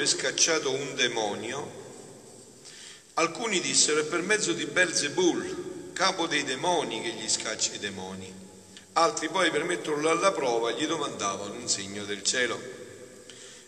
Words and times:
che 0.00 0.06
Gesù 0.06 0.06
ebbe 0.06 0.06
scacciato 0.06 0.70
un 0.72 0.94
demonio, 0.94 1.78
alcuni 3.14 3.60
dissero 3.60 4.00
è 4.00 4.04
per 4.04 4.22
mezzo 4.22 4.52
di 4.52 4.64
Belzebul, 4.64 5.92
capo 5.92 6.26
dei 6.26 6.44
demoni, 6.44 7.02
che 7.02 7.10
gli 7.10 7.28
scaccia 7.28 7.74
i 7.74 7.78
demoni. 7.78 8.32
Altri 8.94 9.28
poi 9.28 9.50
per 9.50 9.64
metterlo 9.64 10.08
alla 10.08 10.32
prova 10.32 10.72
gli 10.72 10.86
domandavano 10.86 11.54
un 11.54 11.68
segno 11.68 12.04
del 12.04 12.22
cielo. 12.22 12.58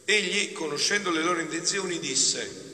Egli, 0.05 0.53
conoscendo 0.53 1.11
le 1.11 1.23
loro 1.23 1.41
intenzioni, 1.41 1.99
disse 1.99 2.71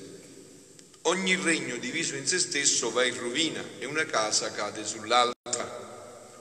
Ogni 1.02 1.36
regno 1.36 1.76
diviso 1.76 2.14
in 2.16 2.26
se 2.26 2.38
stesso 2.38 2.90
va 2.90 3.04
in 3.04 3.18
rovina 3.18 3.62
e 3.78 3.86
una 3.86 4.04
casa 4.04 4.52
cade 4.52 4.84
sull'altra. 4.84 5.34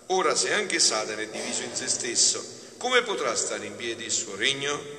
Ora 0.07 0.35
se 0.35 0.53
anche 0.53 0.79
Satana 0.79 1.21
è 1.21 1.29
diviso 1.29 1.63
in 1.63 1.75
se 1.75 1.87
stesso, 1.87 2.45
come 2.77 3.01
potrà 3.01 3.35
stare 3.35 3.65
in 3.65 3.75
piedi 3.75 4.05
il 4.05 4.11
suo 4.11 4.35
regno? 4.35 4.96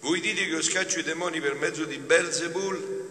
Voi 0.00 0.20
dite 0.20 0.44
che 0.44 0.50
io 0.50 0.62
scaccio 0.62 1.00
i 1.00 1.02
demoni 1.02 1.40
per 1.40 1.54
mezzo 1.54 1.84
di 1.84 1.98
Belzebul? 1.98 3.06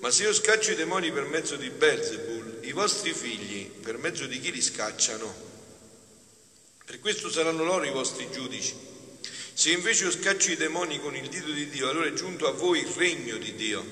Ma 0.00 0.10
se 0.10 0.22
io 0.22 0.32
scaccio 0.32 0.72
i 0.72 0.74
demoni 0.74 1.12
per 1.12 1.24
mezzo 1.24 1.56
di 1.56 1.68
Belzebul, 1.68 2.60
i 2.62 2.72
vostri 2.72 3.12
figli 3.12 3.68
per 3.68 3.98
mezzo 3.98 4.26
di 4.26 4.40
chi 4.40 4.50
li 4.50 4.62
scacciano? 4.62 5.52
Per 6.84 6.98
questo 7.00 7.30
saranno 7.30 7.64
loro 7.64 7.84
i 7.84 7.90
vostri 7.90 8.28
giudici. 8.30 8.74
Se 9.52 9.70
invece 9.70 10.04
io 10.04 10.10
scaccio 10.10 10.50
i 10.50 10.56
demoni 10.56 10.98
con 10.98 11.14
il 11.14 11.28
dito 11.28 11.50
di 11.50 11.68
Dio, 11.68 11.88
allora 11.88 12.06
è 12.06 12.12
giunto 12.12 12.46
a 12.46 12.52
voi 12.52 12.80
il 12.80 12.92
regno 12.96 13.36
di 13.36 13.54
Dio. 13.54 13.84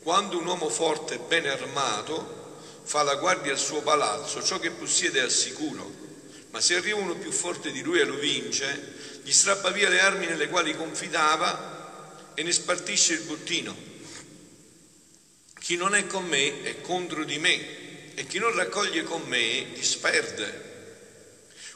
Quando 0.00 0.38
un 0.38 0.46
uomo 0.46 0.68
forte 0.68 1.14
e 1.14 1.18
ben 1.18 1.46
armato 1.46 2.60
fa 2.84 3.02
la 3.02 3.16
guardia 3.16 3.52
al 3.52 3.58
suo 3.58 3.82
palazzo, 3.82 4.42
ciò 4.42 4.58
che 4.58 4.70
possiede 4.70 5.18
è 5.18 5.22
al 5.22 5.30
sicuro. 5.30 6.02
Ma 6.50 6.60
se 6.60 6.76
arriva 6.76 6.98
uno 6.98 7.16
più 7.16 7.30
forte 7.32 7.72
di 7.72 7.82
lui 7.82 8.00
e 8.00 8.04
lo 8.04 8.16
vince, 8.16 9.13
gli 9.24 9.32
strappa 9.32 9.70
via 9.70 9.88
le 9.88 10.00
armi 10.00 10.26
nelle 10.26 10.48
quali 10.48 10.76
confidava 10.76 12.32
e 12.34 12.42
ne 12.42 12.52
spartisce 12.52 13.14
il 13.14 13.20
bottino. 13.20 13.74
Chi 15.58 15.76
non 15.76 15.94
è 15.94 16.06
con 16.06 16.26
me 16.26 16.62
è 16.62 16.82
contro 16.82 17.24
di 17.24 17.38
me 17.38 18.12
e 18.12 18.26
chi 18.26 18.38
non 18.38 18.54
raccoglie 18.54 19.02
con 19.02 19.22
me 19.22 19.68
disperde. 19.72 20.72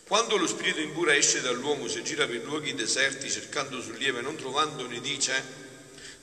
Quando 0.05 0.37
lo 0.37 0.47
spirito 0.47 0.81
impuro 0.81 1.11
esce 1.11 1.41
dall'uomo, 1.41 1.89
si 1.89 2.05
gira 2.05 2.27
per 2.27 2.43
luoghi 2.45 2.75
deserti 2.75 3.31
cercando 3.31 3.81
sollievo 3.81 4.19
e 4.19 4.23
non 4.23 4.37
trovandone 4.37 5.01
dice 5.01 5.57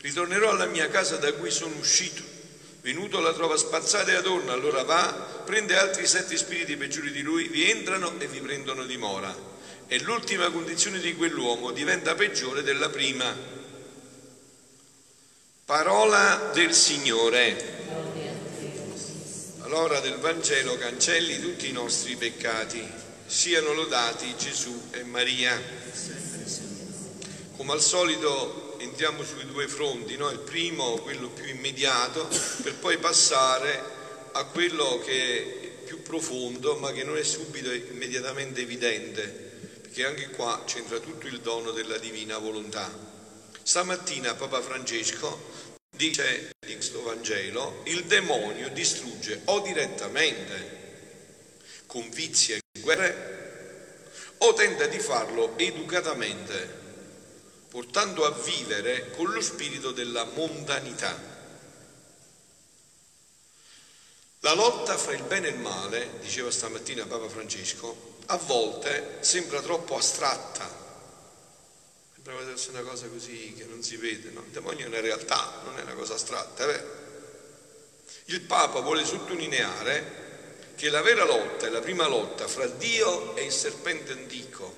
Ritornerò 0.01 0.51
alla 0.51 0.67
mia 0.67 0.87
casa 0.89 1.15
da 1.15 1.33
cui 1.33 1.49
sono 1.49 1.75
uscito. 1.77 2.21
Venuto 2.81 3.19
la 3.19 3.33
trova 3.33 3.57
spazzata 3.57 4.11
e 4.11 4.15
adorna, 4.15 4.53
allora 4.53 4.83
va, 4.83 5.41
prende 5.43 5.75
altri 5.75 6.05
sette 6.05 6.37
spiriti 6.37 6.77
peggiori 6.77 7.09
di 7.09 7.23
lui, 7.23 7.47
vi 7.47 7.67
entrano 7.67 8.19
e 8.19 8.27
vi 8.27 8.39
prendono 8.41 8.85
dimora. 8.85 9.53
E 9.87 9.99
l'ultima 9.99 10.49
condizione 10.49 10.99
di 10.99 11.15
quell'uomo 11.15 11.71
diventa 11.71 12.15
peggiore 12.15 12.63
della 12.63 12.89
prima. 12.89 13.31
Parola 15.63 16.49
del 16.53 16.73
Signore. 16.73 17.73
Allora 19.59 19.99
del 19.99 20.17
Vangelo 20.17 20.75
cancelli 20.77 21.39
tutti 21.39 21.69
i 21.69 21.71
nostri 21.71 22.15
peccati. 22.15 22.83
Siano 23.27 23.73
lodati 23.73 24.35
Gesù 24.37 24.89
e 24.91 25.03
Maria. 25.03 25.61
Come 27.55 27.71
al 27.71 27.81
solito 27.81 28.79
entriamo 28.79 29.23
sui 29.23 29.45
due 29.45 29.67
fronti, 29.67 30.17
no? 30.17 30.31
il 30.31 30.39
primo, 30.39 30.97
quello 30.97 31.29
più 31.29 31.45
immediato, 31.45 32.27
per 32.63 32.73
poi 32.75 32.97
passare 32.97 33.83
a 34.31 34.43
quello 34.45 34.99
che 35.05 35.61
è 35.61 35.83
più 35.85 36.01
profondo, 36.01 36.75
ma 36.77 36.91
che 36.91 37.03
non 37.03 37.17
è 37.17 37.23
subito 37.23 37.71
immediatamente 37.71 38.61
evidente, 38.61 39.44
perché 39.95 40.05
anche 40.05 40.29
qua 40.35 40.61
c'entra 40.65 40.99
tutto 40.99 41.25
il 41.25 41.39
dono 41.39 41.71
della 41.71 41.97
divina 41.97 42.37
volontà. 42.37 42.91
Stamattina 43.63 44.35
Papa 44.35 44.61
Francesco 44.61 45.53
dice 45.95 46.51
in 46.67 46.75
questo 46.75 47.01
Vangelo, 47.01 47.81
il 47.85 48.03
demonio 48.03 48.67
distrugge 48.71 49.43
o 49.45 49.61
direttamente 49.61 50.83
con 51.85 52.09
vizi 52.09 52.51
e 52.51 52.59
guerre 52.81 54.03
o 54.39 54.53
tenta 54.53 54.85
di 54.87 54.99
farlo 54.99 55.57
educatamente 55.57 56.83
portando 57.69 58.25
a 58.25 58.31
vivere 58.31 59.11
con 59.11 59.31
lo 59.31 59.39
spirito 59.39 59.91
della 59.91 60.25
mondanità. 60.25 61.17
La 64.41 64.53
lotta 64.53 64.97
fra 64.97 65.13
il 65.13 65.23
bene 65.23 65.47
e 65.47 65.51
il 65.51 65.59
male, 65.59 66.19
diceva 66.19 66.51
stamattina 66.51 67.05
Papa 67.05 67.29
Francesco, 67.29 68.14
a 68.27 68.37
volte 68.37 69.17
sembra 69.21 69.61
troppo 69.61 69.97
astratta. 69.97 70.83
Sembra 72.13 72.51
essere 72.51 72.79
una 72.79 72.89
cosa 72.89 73.07
così 73.07 73.53
che 73.55 73.65
non 73.65 73.83
si 73.83 73.97
vede, 73.97 74.31
no? 74.31 74.41
Il 74.41 74.51
demonio 74.51 74.85
è 74.85 74.87
una 74.87 74.99
realtà, 74.99 75.61
non 75.63 75.77
è 75.77 75.81
una 75.81 75.93
cosa 75.93 76.15
astratta, 76.15 76.67
è? 76.67 76.83
Il 78.25 78.41
Papa 78.41 78.79
vuole 78.79 79.05
sottolineare 79.05 80.23
che 80.75 80.89
la 80.89 81.01
vera 81.01 81.23
lotta 81.23 81.67
è 81.67 81.69
la 81.69 81.79
prima 81.79 82.07
lotta 82.07 82.47
fra 82.47 82.65
Dio 82.65 83.35
e 83.35 83.45
il 83.45 83.51
serpente 83.51 84.11
antico, 84.11 84.75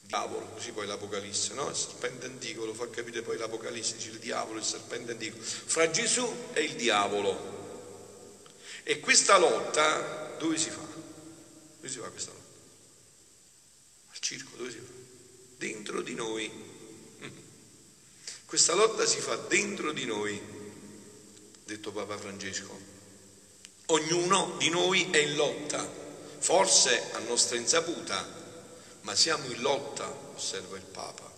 diavolo, 0.00 0.46
così 0.54 0.70
poi 0.70 0.86
l'Apocalisse, 0.86 1.54
no? 1.54 1.68
Il 1.68 1.76
serpente 1.76 2.26
antico 2.26 2.64
lo 2.64 2.72
fa 2.72 2.88
capire 2.88 3.22
poi 3.22 3.36
l'Apocalisse, 3.36 3.96
dice 3.96 4.10
il 4.10 4.18
diavolo, 4.18 4.60
il 4.60 4.64
serpente 4.64 5.12
antico, 5.12 5.36
fra 5.40 5.90
Gesù 5.90 6.32
e 6.52 6.62
il 6.62 6.74
diavolo. 6.76 7.54
E 8.84 9.00
questa 9.00 9.36
lotta 9.36 10.36
dove 10.38 10.56
si 10.56 10.70
fa? 10.70 10.95
Dove 11.86 11.98
si 11.98 11.98
fa 11.98 12.10
questa 12.10 12.32
lotta? 12.32 12.44
Al 14.08 14.18
circo, 14.18 14.56
dove 14.56 14.70
si 14.72 14.78
fa? 14.78 14.92
Dentro 15.56 16.02
di 16.02 16.14
noi. 16.14 16.50
Questa 18.44 18.74
lotta 18.74 19.06
si 19.06 19.20
fa 19.20 19.36
dentro 19.36 19.92
di 19.92 20.04
noi, 20.04 20.40
detto 21.64 21.92
Papa 21.92 22.18
Francesco. 22.18 22.94
Ognuno 23.86 24.56
di 24.58 24.68
noi 24.68 25.10
è 25.10 25.18
in 25.18 25.36
lotta, 25.36 25.88
forse 26.38 27.12
a 27.12 27.18
nostra 27.20 27.56
insaputa, 27.56 28.26
ma 29.02 29.14
siamo 29.14 29.46
in 29.46 29.60
lotta, 29.60 30.08
osserva 30.34 30.76
il 30.76 30.82
Papa. 30.82 31.32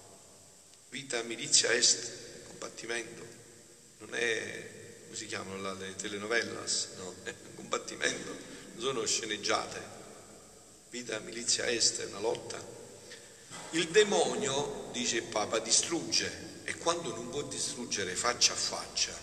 Vita, 0.88 1.22
milizia, 1.24 1.72
est, 1.72 2.46
combattimento. 2.46 3.26
Non 3.98 4.14
è, 4.14 4.70
come 5.04 5.16
si 5.16 5.26
chiamano 5.26 5.74
le 5.74 5.94
telenovelas, 5.96 6.88
no? 6.96 7.14
È 7.22 7.34
un 7.48 7.54
combattimento, 7.54 8.30
non 8.74 8.80
sono 8.80 9.04
sceneggiate. 9.04 9.97
Vita, 10.90 11.18
milizia, 11.18 11.66
est, 11.66 12.00
è 12.00 12.06
una 12.06 12.20
lotta. 12.20 12.58
Il 13.72 13.88
demonio, 13.88 14.88
dice 14.92 15.16
il 15.16 15.24
Papa, 15.24 15.58
distrugge 15.58 16.62
e 16.64 16.76
quando 16.76 17.14
non 17.14 17.28
può 17.28 17.42
distruggere 17.42 18.14
faccia 18.14 18.54
a 18.54 18.56
faccia, 18.56 19.14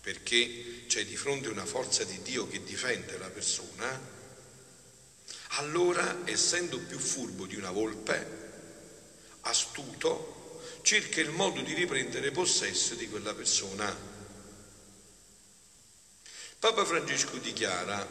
perché 0.00 0.84
c'è 0.86 1.04
di 1.04 1.16
fronte 1.16 1.48
una 1.48 1.66
forza 1.66 2.04
di 2.04 2.22
Dio 2.22 2.46
che 2.46 2.62
difende 2.62 3.18
la 3.18 3.28
persona, 3.28 4.16
allora, 5.52 6.20
essendo 6.24 6.78
più 6.78 6.98
furbo 6.98 7.46
di 7.46 7.56
una 7.56 7.72
volpe, 7.72 8.36
astuto, 9.40 10.62
cerca 10.82 11.20
il 11.20 11.30
modo 11.30 11.60
di 11.60 11.74
riprendere 11.74 12.30
possesso 12.30 12.94
di 12.94 13.08
quella 13.08 13.34
persona. 13.34 14.16
Papa 16.60 16.84
Francesco 16.84 17.36
dichiara, 17.38 18.06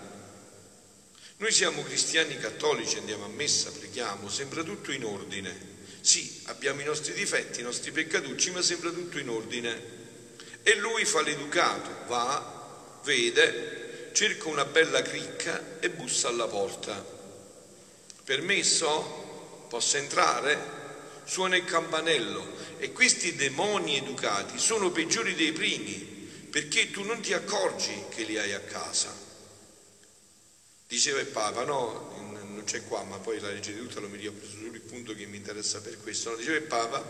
noi 1.38 1.52
siamo 1.52 1.84
cristiani 1.84 2.36
cattolici, 2.38 2.98
andiamo 2.98 3.26
a 3.26 3.30
messa, 3.30 3.72
preghiamo, 3.72 4.28
sembra 4.28 4.64
tutto 4.64 4.92
in 4.92 5.06
ordine. 5.06 5.76
Sì, 6.02 6.42
abbiamo 6.46 6.82
i 6.82 6.84
nostri 6.84 7.14
difetti, 7.14 7.60
i 7.60 7.64
nostri 7.64 7.92
peccatucci, 7.92 8.50
ma 8.52 8.62
sembra 8.64 8.90
tutto 8.90 9.20
in 9.20 9.30
ordine. 9.30 9.96
E 10.64 10.76
lui 10.78 11.06
fa 11.06 11.22
l'educato, 11.22 12.08
va, 12.08 13.00
vede, 13.04 14.10
cerca 14.14 14.48
una 14.48 14.66
bella 14.66 15.04
cricca 15.04 15.80
e 15.80 15.92
bussa 15.92 16.28
alla 16.30 16.48
porta. 16.48 17.06
Permesso? 18.24 19.66
Posso 19.70 19.98
entrare? 19.98 20.76
Suona 21.24 21.56
il 21.56 21.66
campanello 21.66 22.46
e 22.80 22.92
questi 22.94 23.36
demoni 23.36 23.98
educati 23.98 24.58
sono 24.58 24.92
peggiori 24.92 25.36
dei 25.36 25.52
primi 25.52 26.48
perché 26.50 26.90
tu 26.90 27.04
non 27.04 27.22
ti 27.22 27.34
accorgi 27.34 28.06
che 28.10 28.24
li 28.24 28.40
hai 28.40 28.54
a 28.54 28.62
casa. 28.62 29.27
Diceva 30.88 31.20
il 31.20 31.28
Papa, 31.28 31.66
no, 31.66 32.14
non 32.32 32.64
c'è 32.64 32.82
qua, 32.86 33.04
ma 33.04 33.18
poi 33.18 33.42
la 33.42 33.50
legge 33.50 33.74
di 33.74 33.80
tutta 33.80 34.00
mi 34.00 34.26
ho 34.26 34.32
preso 34.32 34.56
solo 34.58 34.72
il 34.72 34.80
punto 34.80 35.14
che 35.14 35.26
mi 35.26 35.36
interessa 35.36 35.82
per 35.82 36.00
questo. 36.00 36.30
No, 36.30 36.38
diceva 36.38 36.56
il 36.56 36.64
Papa, 36.64 37.04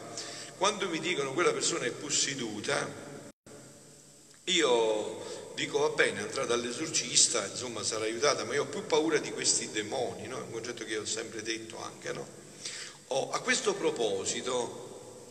quando 0.57 0.89
mi 0.89 0.99
dicono 0.99 1.31
quella 1.33 1.53
persona 1.53 1.85
è 1.85 1.91
posseduta, 1.91 3.05
io 4.45 5.51
dico 5.53 5.77
va 5.77 5.89
bene, 5.89 6.21
andrà 6.21 6.45
dall'esorcista, 6.45 7.45
insomma 7.45 7.83
sarà 7.83 8.05
aiutata, 8.05 8.45
ma 8.45 8.55
io 8.55 8.63
ho 8.63 8.67
più 8.67 8.83
paura 8.87 9.19
di 9.19 9.31
questi 9.31 9.69
demoni, 9.69 10.25
no? 10.25 10.39
è 10.39 10.41
un 10.41 10.51
concetto 10.51 10.83
che 10.83 10.97
ho 10.97 11.05
sempre 11.05 11.43
detto 11.43 11.79
anche. 11.79 12.11
No? 12.13 12.27
Oh, 13.09 13.29
a 13.29 13.39
questo 13.41 13.75
proposito, 13.75 15.29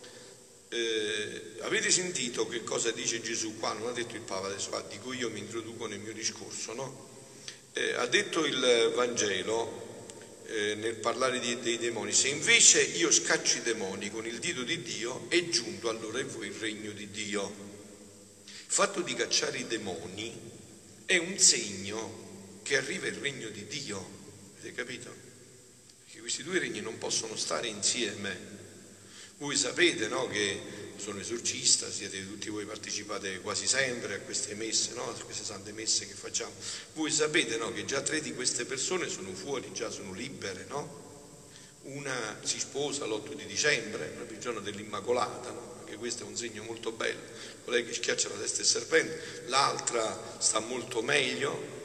eh, 0.69 1.55
avete 1.63 1.91
sentito 1.91 2.47
che 2.47 2.63
cosa 2.63 2.91
dice 2.91 3.19
Gesù 3.19 3.57
qua? 3.59 3.73
Non 3.73 3.89
ha 3.89 3.91
detto 3.91 4.15
il 4.15 4.21
Papa 4.21 4.47
adesso, 4.47 4.73
ah, 4.73 4.81
dico 4.83 5.11
io 5.11 5.29
mi 5.29 5.39
introduco 5.39 5.85
nel 5.85 5.99
mio 5.99 6.13
discorso, 6.13 6.73
no? 6.73 7.06
Eh, 7.77 7.93
ha 7.93 8.07
detto 8.07 8.43
il 8.43 8.91
Vangelo 8.95 9.85
eh, 10.47 10.75
nel 10.75 10.95
parlare 10.95 11.39
di, 11.39 11.59
dei 11.59 11.77
demoni, 11.77 12.11
se 12.11 12.29
invece 12.29 12.81
io 12.81 13.11
scaccio 13.11 13.57
i 13.57 13.61
demoni 13.61 14.09
con 14.09 14.25
il 14.25 14.39
dito 14.39 14.63
di 14.63 14.81
Dio, 14.81 15.25
è 15.29 15.47
giunto 15.49 15.89
allora 15.89 16.19
in 16.19 16.27
voi 16.27 16.47
il 16.47 16.55
regno 16.55 16.91
di 16.91 17.09
Dio. 17.11 17.65
Il 18.45 18.73
fatto 18.73 19.01
di 19.01 19.13
cacciare 19.13 19.59
i 19.59 19.67
demoni 19.67 20.35
è 21.05 21.17
un 21.17 21.37
segno 21.37 22.59
che 22.63 22.77
arriva 22.77 23.07
il 23.07 23.15
regno 23.15 23.49
di 23.49 23.65
Dio, 23.67 24.09
avete 24.57 24.73
capito? 24.73 25.13
Perché 26.03 26.19
questi 26.19 26.43
due 26.43 26.59
regni 26.59 26.81
non 26.81 26.97
possono 26.97 27.35
stare 27.35 27.67
insieme. 27.67 28.55
Voi 29.39 29.55
sapete 29.55 30.07
no, 30.07 30.27
che 30.27 30.59
sono 30.95 31.19
esorcista, 31.19 31.91
siete 31.91 32.25
tutti 32.25 32.49
voi 32.49 32.65
partecipate 32.65 33.39
quasi 33.41 33.67
sempre 33.67 34.15
a 34.15 34.19
queste 34.19 34.55
messe, 34.55 34.93
no? 34.95 35.07
a 35.07 35.13
queste 35.13 35.43
sante 35.43 35.71
messe 35.73 36.07
che 36.07 36.15
facciamo. 36.15 36.51
Voi 36.93 37.11
sapete 37.11 37.55
no, 37.57 37.71
che 37.71 37.85
già 37.85 38.01
tre 38.01 38.19
di 38.19 38.33
queste 38.33 38.65
persone 38.65 39.07
sono 39.07 39.31
fuori, 39.33 39.71
già 39.73 39.91
sono 39.91 40.11
libere, 40.11 40.65
no? 40.67 41.05
Una 41.83 42.39
si 42.41 42.59
sposa 42.59 43.05
l'8 43.05 43.35
di 43.35 43.45
dicembre, 43.45 44.07
proprio 44.07 44.37
il 44.37 44.41
giorno 44.41 44.59
dell'Immacolata, 44.59 45.51
no? 45.51 45.75
anche 45.81 45.97
questo 45.97 46.23
è 46.23 46.25
un 46.25 46.35
segno 46.35 46.63
molto 46.63 46.91
bello, 46.91 47.21
colei 47.63 47.85
che 47.85 47.93
schiaccia 47.93 48.29
la 48.29 48.35
testa 48.37 48.57
del 48.57 48.65
serpente, 48.65 49.43
l'altra 49.45 50.35
sta 50.39 50.59
molto 50.59 51.03
meglio, 51.03 51.75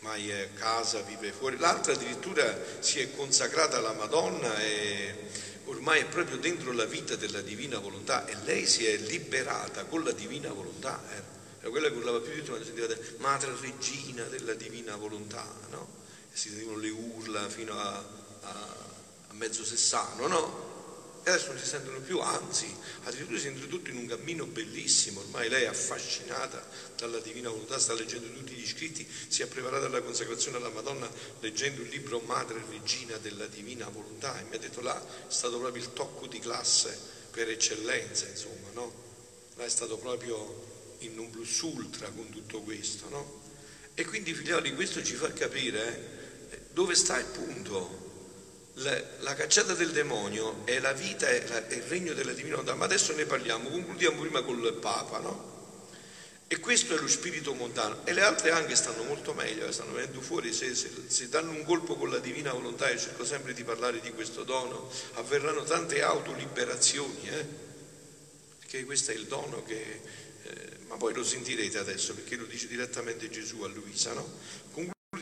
ma 0.00 0.16
è 0.16 0.40
a 0.40 0.58
casa, 0.58 1.02
vive 1.02 1.30
fuori, 1.30 1.56
l'altra 1.58 1.92
addirittura 1.92 2.58
si 2.80 2.98
è 2.98 3.14
consacrata 3.14 3.78
alla 3.78 3.92
Madonna 3.92 4.60
e 4.60 5.14
ormai 5.72 6.00
è 6.00 6.06
proprio 6.06 6.36
dentro 6.36 6.72
la 6.72 6.84
vita 6.84 7.16
della 7.16 7.40
divina 7.40 7.78
volontà 7.78 8.26
e 8.26 8.36
lei 8.44 8.66
si 8.66 8.84
è 8.84 8.96
liberata 8.96 9.84
con 9.84 10.04
la 10.04 10.12
divina 10.12 10.52
volontà. 10.52 11.02
Era, 11.10 11.24
era 11.60 11.70
quella 11.70 11.88
che 11.88 11.96
urlava 11.96 12.20
più 12.20 12.30
di 12.30 12.38
tutti 12.38 12.50
quando 12.50 12.66
sentivate 12.66 13.16
madre 13.18 13.52
regina 13.60 14.24
della 14.24 14.54
divina 14.54 14.96
volontà, 14.96 15.46
no? 15.70 16.00
E 16.32 16.36
si 16.36 16.48
sentivano 16.50 16.78
le 16.78 16.90
urla 16.90 17.48
fino 17.48 17.78
a, 17.78 18.04
a, 18.42 18.76
a 19.28 19.32
mezzo 19.32 19.64
sessano, 19.64 20.26
no? 20.26 20.71
E 21.24 21.30
adesso 21.30 21.52
non 21.52 21.58
si 21.58 21.66
sentono 21.66 22.00
più, 22.00 22.18
anzi, 22.18 22.66
addirittura 23.04 23.38
si 23.38 23.46
entra 23.46 23.66
tutto 23.66 23.90
in 23.90 23.96
un 23.96 24.06
cammino 24.06 24.44
bellissimo, 24.44 25.20
ormai 25.20 25.48
lei 25.48 25.62
è 25.62 25.66
affascinata 25.66 26.66
dalla 26.96 27.20
divina 27.20 27.48
volontà, 27.48 27.78
sta 27.78 27.94
leggendo 27.94 28.26
tutti 28.32 28.54
gli 28.54 28.66
scritti, 28.66 29.06
si 29.28 29.42
è 29.42 29.46
preparata 29.46 29.86
alla 29.86 30.02
consacrazione 30.02 30.56
alla 30.56 30.70
Madonna 30.70 31.08
leggendo 31.38 31.82
il 31.82 31.90
libro 31.90 32.18
Madre 32.20 32.60
Regina 32.68 33.16
della 33.18 33.46
divina 33.46 33.88
volontà 33.88 34.40
e 34.40 34.44
mi 34.44 34.56
ha 34.56 34.58
detto 34.58 34.80
là 34.80 35.00
è 35.00 35.30
stato 35.32 35.60
proprio 35.60 35.80
il 35.80 35.92
tocco 35.92 36.26
di 36.26 36.40
classe 36.40 36.98
per 37.30 37.48
eccellenza, 37.48 38.26
insomma, 38.26 38.70
no? 38.72 38.92
Là 39.54 39.64
è 39.64 39.68
stato 39.68 39.98
proprio 39.98 40.96
in 40.98 41.18
un 41.18 41.30
plus 41.30 41.60
ultra 41.60 42.08
con 42.08 42.30
tutto 42.30 42.62
questo, 42.62 43.08
no? 43.10 43.42
E 43.94 44.04
quindi 44.04 44.34
figlioli, 44.34 44.74
questo 44.74 45.04
ci 45.04 45.14
fa 45.14 45.32
capire 45.32 46.48
eh, 46.50 46.60
dove 46.72 46.96
sta 46.96 47.16
il 47.18 47.26
punto 47.26 48.11
la, 48.74 49.02
la, 49.20 49.34
cacciata 49.34 49.74
del 49.74 49.90
demonio 49.90 50.62
è 50.64 50.78
la 50.78 50.92
vita, 50.92 51.28
è 51.28 51.44
il 51.68 51.82
regno 51.82 52.14
della 52.14 52.32
divina 52.32 52.56
volontà, 52.56 52.74
ma 52.74 52.86
adesso 52.86 53.14
ne 53.14 53.26
parliamo, 53.26 53.68
concludiamo 53.68 54.20
prima 54.20 54.42
col 54.42 54.74
Papa, 54.80 55.18
no? 55.18 55.50
E 56.52 56.60
questo 56.60 56.94
è 56.94 56.98
lo 56.98 57.08
spirito 57.08 57.54
montano. 57.54 58.04
E 58.04 58.12
le 58.12 58.20
altre 58.20 58.50
anche 58.50 58.74
stanno 58.74 59.04
molto 59.04 59.32
meglio, 59.32 59.66
eh, 59.66 59.72
stanno 59.72 59.92
venendo 59.92 60.20
fuori, 60.20 60.52
se, 60.52 60.74
se, 60.74 60.90
se, 61.06 61.28
danno 61.28 61.50
un 61.50 61.64
colpo 61.64 61.96
con 61.96 62.10
la 62.10 62.18
divina 62.18 62.52
volontà, 62.52 62.90
e 62.90 62.98
cerco 62.98 63.24
sempre 63.24 63.54
di 63.54 63.64
parlare 63.64 64.00
di 64.00 64.10
questo 64.12 64.44
dono, 64.44 64.90
avverranno 65.14 65.64
tante 65.64 66.02
autoliberazioni, 66.02 67.28
eh? 67.28 67.46
perché 68.58 68.84
questo 68.84 69.12
è 69.12 69.14
il 69.14 69.26
dono 69.26 69.62
che... 69.64 70.00
Eh, 70.42 70.70
ma 70.88 70.96
poi 70.98 71.14
lo 71.14 71.24
sentirete 71.24 71.78
adesso, 71.78 72.12
perché 72.12 72.36
lo 72.36 72.44
dice 72.44 72.66
direttamente 72.66 73.30
Gesù 73.30 73.62
a 73.62 73.68
Luisa, 73.68 74.12
no? 74.12 74.28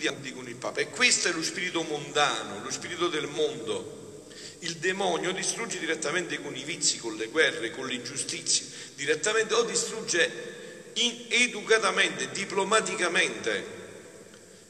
Concludiamo 0.01 0.35
con 0.35 0.49
il 0.49 0.57
Papa. 0.57 0.81
E 0.81 0.89
questo 0.89 1.29
è 1.29 1.33
lo 1.33 1.43
spirito 1.43 1.83
mondano, 1.83 2.63
lo 2.63 2.71
spirito 2.71 3.09
del 3.09 3.27
mondo. 3.27 4.25
Il 4.61 4.77
demonio 4.77 5.33
distrugge 5.33 5.79
direttamente 5.79 6.41
con 6.41 6.57
i 6.57 6.65
vizi, 6.65 6.99
con 6.99 7.17
le 7.17 7.27
guerre, 7.27 7.71
con 7.71 7.87
le 7.87 7.95
ingiustizie, 7.95 8.67
direttamente 8.95 9.53
o 9.53 9.63
distrugge 9.63 10.93
in, 10.95 11.27
educatamente, 11.29 12.31
diplomaticamente, 12.31 13.65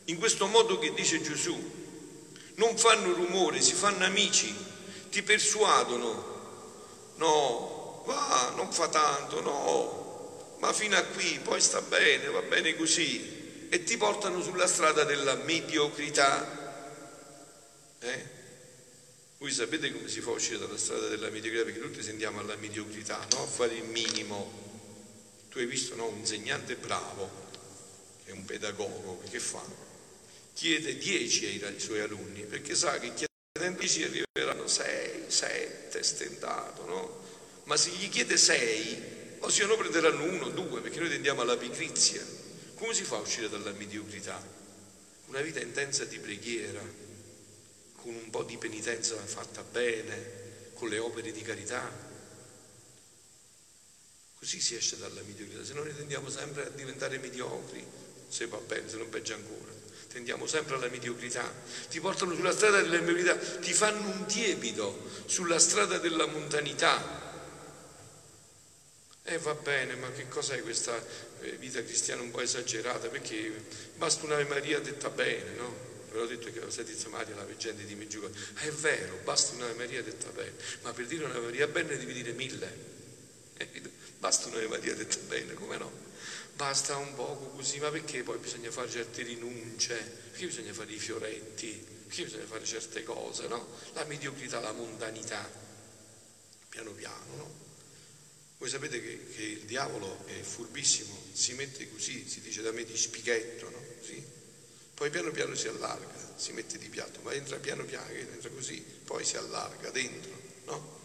in 0.06 0.18
questo 0.18 0.46
modo 0.46 0.78
che 0.80 0.92
dice 0.94 1.22
Gesù. 1.22 1.78
Non 2.56 2.76
fanno 2.76 3.12
rumore, 3.12 3.60
si 3.60 3.74
fanno 3.74 4.04
amici, 4.04 4.52
ti 5.10 5.22
persuadono. 5.22 6.38
No, 7.16 8.02
va, 8.04 8.52
non 8.56 8.72
fa 8.72 8.88
tanto, 8.88 9.40
no, 9.40 10.56
ma 10.58 10.72
fino 10.72 10.96
a 10.96 11.02
qui, 11.02 11.38
poi 11.40 11.60
sta 11.60 11.80
bene, 11.82 12.26
va 12.26 12.42
bene 12.42 12.74
così 12.74 13.39
e 13.72 13.84
ti 13.84 13.96
portano 13.96 14.42
sulla 14.42 14.66
strada 14.66 15.04
della 15.04 15.36
mediocrità. 15.36 16.58
Eh? 18.00 18.38
Voi 19.38 19.52
sapete 19.52 19.92
come 19.92 20.08
si 20.08 20.20
fa 20.20 20.30
a 20.30 20.34
uscire 20.34 20.58
dalla 20.58 20.76
strada 20.76 21.06
della 21.06 21.30
mediocrità? 21.30 21.64
Perché 21.64 21.80
tutti 21.80 22.02
sentiamo 22.02 22.40
alla 22.40 22.56
mediocrità, 22.56 23.24
no? 23.30 23.44
A 23.44 23.46
fare 23.46 23.74
il 23.74 23.84
minimo. 23.84 24.68
Tu 25.48 25.58
hai 25.58 25.66
visto 25.66 25.94
no? 25.94 26.08
un 26.08 26.18
insegnante 26.18 26.74
bravo, 26.74 27.30
che 28.24 28.32
è 28.32 28.34
un 28.34 28.44
pedagogo, 28.44 29.22
che 29.30 29.38
fa? 29.38 29.62
Chiede 30.52 30.98
10 30.98 31.46
ai, 31.46 31.62
ai 31.62 31.78
suoi 31.80 32.00
alunni, 32.00 32.42
perché 32.42 32.74
sa 32.74 32.98
che 32.98 33.12
chiedendo 33.14 33.78
10 33.78 34.02
arriveranno 34.02 34.66
6, 34.66 35.24
7, 35.28 36.02
stentato, 36.02 36.86
no? 36.86 37.24
Ma 37.64 37.76
se 37.76 37.90
gli 37.90 38.08
chiede 38.08 38.36
6, 38.36 39.02
o 39.40 39.48
se 39.48 39.64
no 39.64 39.76
prenderanno 39.76 40.24
uno, 40.24 40.48
due, 40.48 40.80
perché 40.80 40.98
noi 40.98 41.08
tendiamo 41.08 41.40
alla 41.42 41.56
pigrizia. 41.56 42.39
Come 42.80 42.94
si 42.94 43.04
fa 43.04 43.16
a 43.16 43.20
uscire 43.20 43.50
dalla 43.50 43.72
mediocrità? 43.72 44.42
Una 45.26 45.42
vita 45.42 45.60
intensa 45.60 46.06
di 46.06 46.18
preghiera, 46.18 46.80
con 47.96 48.14
un 48.14 48.30
po' 48.30 48.42
di 48.42 48.56
penitenza 48.56 49.16
fatta 49.16 49.62
bene, 49.62 50.70
con 50.72 50.88
le 50.88 50.96
opere 50.96 51.30
di 51.30 51.42
carità. 51.42 51.92
Così 54.38 54.62
si 54.62 54.76
esce 54.76 54.96
dalla 54.96 55.20
mediocrità, 55.20 55.62
se 55.62 55.74
no 55.74 55.82
noi 55.82 55.94
tendiamo 55.94 56.30
sempre 56.30 56.68
a 56.68 56.70
diventare 56.70 57.18
mediocri, 57.18 57.84
se 58.26 58.46
va 58.46 58.56
bene, 58.56 58.88
se 58.88 58.96
non 58.96 59.10
peggio 59.10 59.34
ancora. 59.34 59.72
Tendiamo 60.08 60.46
sempre 60.46 60.76
alla 60.76 60.88
mediocrità, 60.88 61.52
ti 61.90 62.00
portano 62.00 62.34
sulla 62.34 62.52
strada 62.52 62.80
della 62.80 62.98
mediocrità, 63.02 63.36
ti 63.58 63.74
fanno 63.74 64.08
un 64.08 64.24
tiepito 64.24 65.06
sulla 65.26 65.58
strada 65.58 65.98
della 65.98 66.24
montanità, 66.24 67.29
e 69.22 69.34
eh, 69.34 69.38
va 69.38 69.54
bene, 69.54 69.94
ma 69.96 70.10
che 70.12 70.28
cos'è 70.28 70.62
questa 70.62 70.98
eh, 71.40 71.50
vita 71.52 71.82
cristiana 71.82 72.22
un 72.22 72.30
po' 72.30 72.40
esagerata? 72.40 73.08
Perché 73.08 73.52
basta 73.96 74.24
un'Ave 74.24 74.44
Maria 74.44 74.80
detta 74.80 75.10
bene, 75.10 75.52
no? 75.54 75.88
Ve 76.10 76.18
l'ho 76.18 76.26
detto 76.26 76.50
che 76.50 76.58
la 76.58 76.70
Santizza 76.70 77.08
Maria 77.08 77.36
la 77.36 77.44
veggente 77.44 77.84
di 77.84 77.94
Meggiugorio. 77.94 78.34
È 78.54 78.70
vero, 78.70 79.18
basta 79.22 79.54
un'Ave 79.54 79.74
Maria 79.74 80.02
detta 80.02 80.28
bene, 80.30 80.54
ma 80.82 80.92
per 80.92 81.06
dire 81.06 81.24
un'Ave 81.24 81.40
Maria 81.40 81.66
bene 81.66 81.96
devi 81.96 82.12
dire 82.12 82.32
mille. 82.32 82.88
Eh, 83.58 83.82
basta 84.18 84.48
un'Ave 84.48 84.68
Maria 84.68 84.94
detta 84.94 85.18
bene, 85.28 85.54
come 85.54 85.76
no? 85.76 85.92
Basta 86.54 86.96
un 86.96 87.14
poco 87.14 87.46
così, 87.48 87.78
ma 87.78 87.90
perché 87.90 88.22
poi 88.22 88.38
bisogna 88.38 88.70
fare 88.70 88.90
certe 88.90 89.22
rinunce? 89.22 89.94
Perché 90.30 90.46
bisogna 90.46 90.72
fare 90.72 90.92
i 90.92 90.98
fioretti? 90.98 91.86
Perché 92.06 92.24
bisogna 92.24 92.46
fare 92.46 92.64
certe 92.64 93.02
cose, 93.02 93.46
no? 93.48 93.76
La 93.92 94.04
mediocrità, 94.04 94.60
la 94.60 94.72
mondanità, 94.72 95.48
piano 96.68 96.90
piano, 96.92 97.36
no? 97.36 97.69
Voi 98.60 98.68
sapete 98.68 99.00
che, 99.00 99.26
che, 99.34 99.42
il 99.42 99.60
diavolo 99.60 100.22
è 100.26 100.42
furbissimo, 100.42 101.16
si 101.32 101.54
mette 101.54 101.90
così, 101.90 102.28
si 102.28 102.42
dice 102.42 102.60
da 102.60 102.72
me 102.72 102.84
di 102.84 102.94
spighetto, 102.94 103.70
no? 103.70 103.82
Così. 103.98 104.22
Poi 104.92 105.08
piano 105.08 105.30
piano 105.30 105.54
si 105.54 105.66
allarga, 105.66 106.34
si 106.36 106.52
mette 106.52 106.76
di 106.76 106.90
piatto, 106.90 107.20
ma 107.22 107.32
entra 107.32 107.56
piano 107.56 107.84
piano, 107.84 108.10
entra 108.10 108.50
così, 108.50 108.84
poi 109.04 109.24
si 109.24 109.38
allarga 109.38 109.88
dentro, 109.88 110.30
no? 110.66 110.98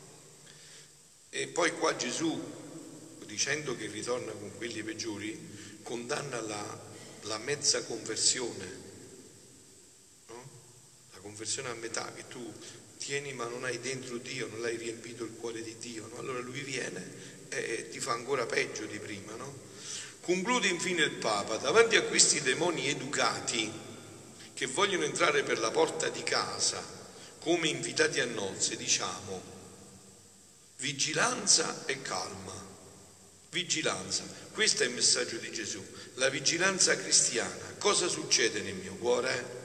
E 1.29 1.47
poi 1.47 1.71
qua 1.71 1.95
Gesù, 1.95 2.37
dicendo 3.25 3.73
che 3.77 3.87
ritorna 3.87 4.33
con 4.33 4.51
quelli 4.57 4.83
peggiori, 4.83 5.79
condanna 5.81 6.41
la, 6.41 6.93
la 7.21 7.37
mezza 7.37 7.85
conversione, 7.85 8.81
no? 10.27 10.49
La 11.13 11.19
conversione 11.19 11.69
a 11.69 11.73
metà, 11.75 12.11
che 12.11 12.27
tu 12.27 12.53
tieni 12.97 13.31
ma 13.31 13.45
non 13.47 13.63
hai 13.63 13.79
dentro 13.79 14.17
Dio, 14.17 14.47
non 14.47 14.65
hai 14.65 14.75
riempito 14.75 15.23
il 15.23 15.35
cuore 15.35 15.61
di 15.61 15.77
Dio, 15.77 16.05
no? 16.07 16.17
Allora 16.17 16.39
lui 16.39 16.59
viene 16.59 17.34
e 17.49 17.89
ti 17.89 17.99
fa 17.99 18.13
ancora 18.13 18.45
peggio 18.45 18.85
di 18.85 18.99
prima, 18.99 19.35
no? 19.35 19.63
Conclude 20.21 20.67
infine 20.67 21.03
il 21.03 21.11
Papa, 21.11 21.57
davanti 21.57 21.95
a 21.95 22.03
questi 22.03 22.41
demoni 22.41 22.87
educati 22.87 23.71
che 24.53 24.65
vogliono 24.67 25.03
entrare 25.03 25.43
per 25.43 25.59
la 25.59 25.71
porta 25.71 26.09
di 26.09 26.23
casa 26.23 26.83
come 27.39 27.67
invitati 27.67 28.19
a 28.19 28.25
nozze, 28.25 28.75
diciamo 28.75 29.53
vigilanza 30.77 31.85
e 31.85 32.01
calma. 32.01 32.63
Vigilanza, 33.49 34.23
questo 34.51 34.83
è 34.83 34.87
il 34.87 34.93
messaggio 34.93 35.37
di 35.37 35.51
Gesù, 35.51 35.83
la 36.15 36.29
vigilanza 36.29 36.95
cristiana. 36.97 37.75
Cosa 37.77 38.07
succede 38.07 38.61
nel 38.61 38.75
mio 38.75 38.95
cuore? 38.95 39.63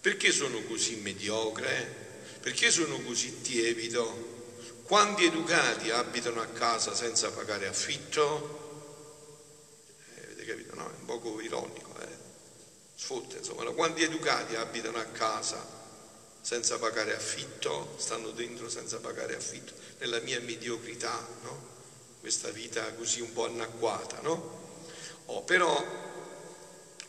Perché 0.00 0.30
sono 0.30 0.62
così 0.62 0.96
mediocre? 0.96 2.04
Perché 2.40 2.70
sono 2.70 3.00
così 3.00 3.40
tiepido? 3.42 4.35
Quanti 4.86 5.24
educati 5.24 5.90
abitano 5.90 6.40
a 6.40 6.46
casa 6.46 6.94
senza 6.94 7.32
pagare 7.32 7.66
affitto? 7.66 9.24
Eh, 10.14 10.22
avete 10.22 10.44
capito, 10.44 10.76
no? 10.76 10.88
È 10.88 10.94
un 11.00 11.04
poco 11.06 11.40
ironico, 11.40 11.90
eh? 12.00 12.06
sfotte, 12.94 13.38
insomma, 13.38 13.68
quanti 13.72 14.04
educati 14.04 14.54
abitano 14.54 14.98
a 14.98 15.04
casa 15.06 15.60
senza 16.40 16.78
pagare 16.78 17.16
affitto, 17.16 17.94
stanno 17.96 18.30
dentro 18.30 18.68
senza 18.68 18.98
pagare 18.98 19.34
affitto, 19.34 19.72
nella 19.98 20.20
mia 20.20 20.40
mediocrità, 20.40 21.26
no? 21.42 21.74
Questa 22.20 22.50
vita 22.50 22.94
così 22.94 23.20
un 23.20 23.32
po' 23.32 23.46
anacquata, 23.46 24.20
no? 24.20 24.84
Oh, 25.26 25.42
però 25.42 25.84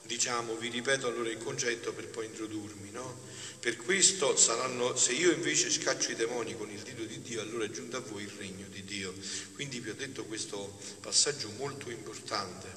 diciamo, 0.07 0.55
vi 0.55 0.69
ripeto 0.69 1.07
allora 1.07 1.29
il 1.29 1.37
concetto 1.37 1.93
per 1.93 2.07
poi 2.07 2.25
introdurmi, 2.25 2.89
no? 2.91 3.25
Per 3.59 3.75
questo 3.75 4.35
saranno, 4.37 4.95
se 4.95 5.11
io 5.11 5.31
invece 5.31 5.69
scaccio 5.69 6.11
i 6.11 6.15
demoni 6.15 6.55
con 6.55 6.71
il 6.71 6.81
dito 6.81 7.03
di 7.03 7.21
Dio, 7.21 7.41
allora 7.41 7.65
è 7.65 7.69
giunto 7.69 7.97
a 7.97 7.99
voi 7.99 8.23
il 8.23 8.31
regno 8.37 8.65
di 8.69 8.83
Dio. 8.83 9.13
Quindi 9.53 9.79
vi 9.79 9.89
ho 9.89 9.95
detto 9.95 10.25
questo 10.25 10.79
passaggio 11.01 11.49
molto 11.57 11.89
importante, 11.89 12.67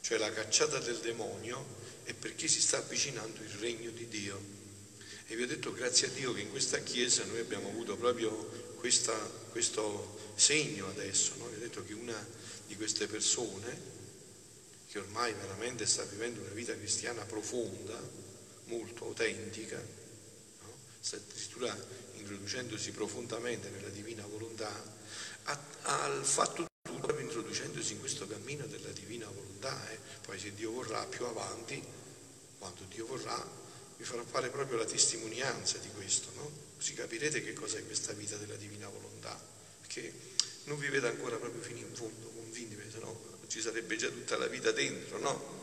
cioè 0.00 0.18
la 0.18 0.32
cacciata 0.32 0.78
del 0.78 0.98
demonio 0.98 1.64
è 2.04 2.14
perché 2.14 2.46
si 2.46 2.60
sta 2.60 2.78
avvicinando 2.78 3.42
il 3.42 3.50
regno 3.58 3.90
di 3.90 4.06
Dio. 4.06 4.40
E 5.26 5.34
vi 5.34 5.42
ho 5.42 5.46
detto 5.46 5.72
grazie 5.72 6.06
a 6.06 6.10
Dio 6.10 6.32
che 6.32 6.42
in 6.42 6.50
questa 6.50 6.78
chiesa 6.78 7.24
noi 7.24 7.40
abbiamo 7.40 7.68
avuto 7.68 7.96
proprio 7.96 8.74
questa, 8.76 9.14
questo 9.50 10.32
segno 10.36 10.86
adesso, 10.88 11.32
no? 11.38 11.48
vi 11.48 11.56
ho 11.56 11.58
detto 11.58 11.84
che 11.84 11.94
una 11.94 12.24
di 12.68 12.76
queste 12.76 13.08
persone 13.08 13.95
che 14.96 15.02
ormai 15.02 15.34
veramente 15.34 15.84
sta 15.84 16.04
vivendo 16.04 16.40
una 16.40 16.54
vita 16.54 16.74
cristiana 16.74 17.22
profonda, 17.24 18.00
molto 18.64 19.04
autentica, 19.04 19.76
no? 19.76 20.76
sta 21.00 21.16
addirittura 21.16 21.76
introducendosi 22.14 22.92
profondamente 22.92 23.68
nella 23.68 23.90
divina 23.90 24.24
volontà, 24.24 24.72
ha, 25.44 26.22
fatto 26.22 26.64
tutto 26.80 27.18
introducendosi 27.18 27.92
in 27.92 28.00
questo 28.00 28.26
cammino 28.26 28.64
della 28.64 28.88
divina 28.92 29.26
volontà. 29.26 29.90
Eh? 29.90 29.98
Poi 30.24 30.38
se 30.38 30.54
Dio 30.54 30.72
vorrà 30.72 31.04
più 31.04 31.26
avanti, 31.26 31.82
quando 32.58 32.80
Dio 32.88 33.04
vorrà, 33.04 33.46
vi 33.98 34.04
farò 34.04 34.24
fare 34.24 34.48
proprio 34.48 34.78
la 34.78 34.86
testimonianza 34.86 35.76
di 35.76 35.90
questo, 35.94 36.30
no? 36.36 36.50
così 36.76 36.94
capirete 36.94 37.44
che 37.44 37.52
cos'è 37.52 37.84
questa 37.84 38.14
vita 38.14 38.36
della 38.38 38.56
divina 38.56 38.88
volontà, 38.88 39.38
perché 39.78 40.10
non 40.64 40.78
vi 40.78 40.88
vedo 40.88 41.06
ancora 41.06 41.36
proprio 41.36 41.60
fino 41.60 41.80
in 41.80 41.94
fondo, 41.94 42.30
convinti, 42.30 42.78
se 42.90 42.98
no 42.98 43.35
ci 43.48 43.60
sarebbe 43.60 43.96
già 43.96 44.08
tutta 44.08 44.36
la 44.36 44.46
vita 44.46 44.72
dentro, 44.72 45.18
no? 45.18 45.54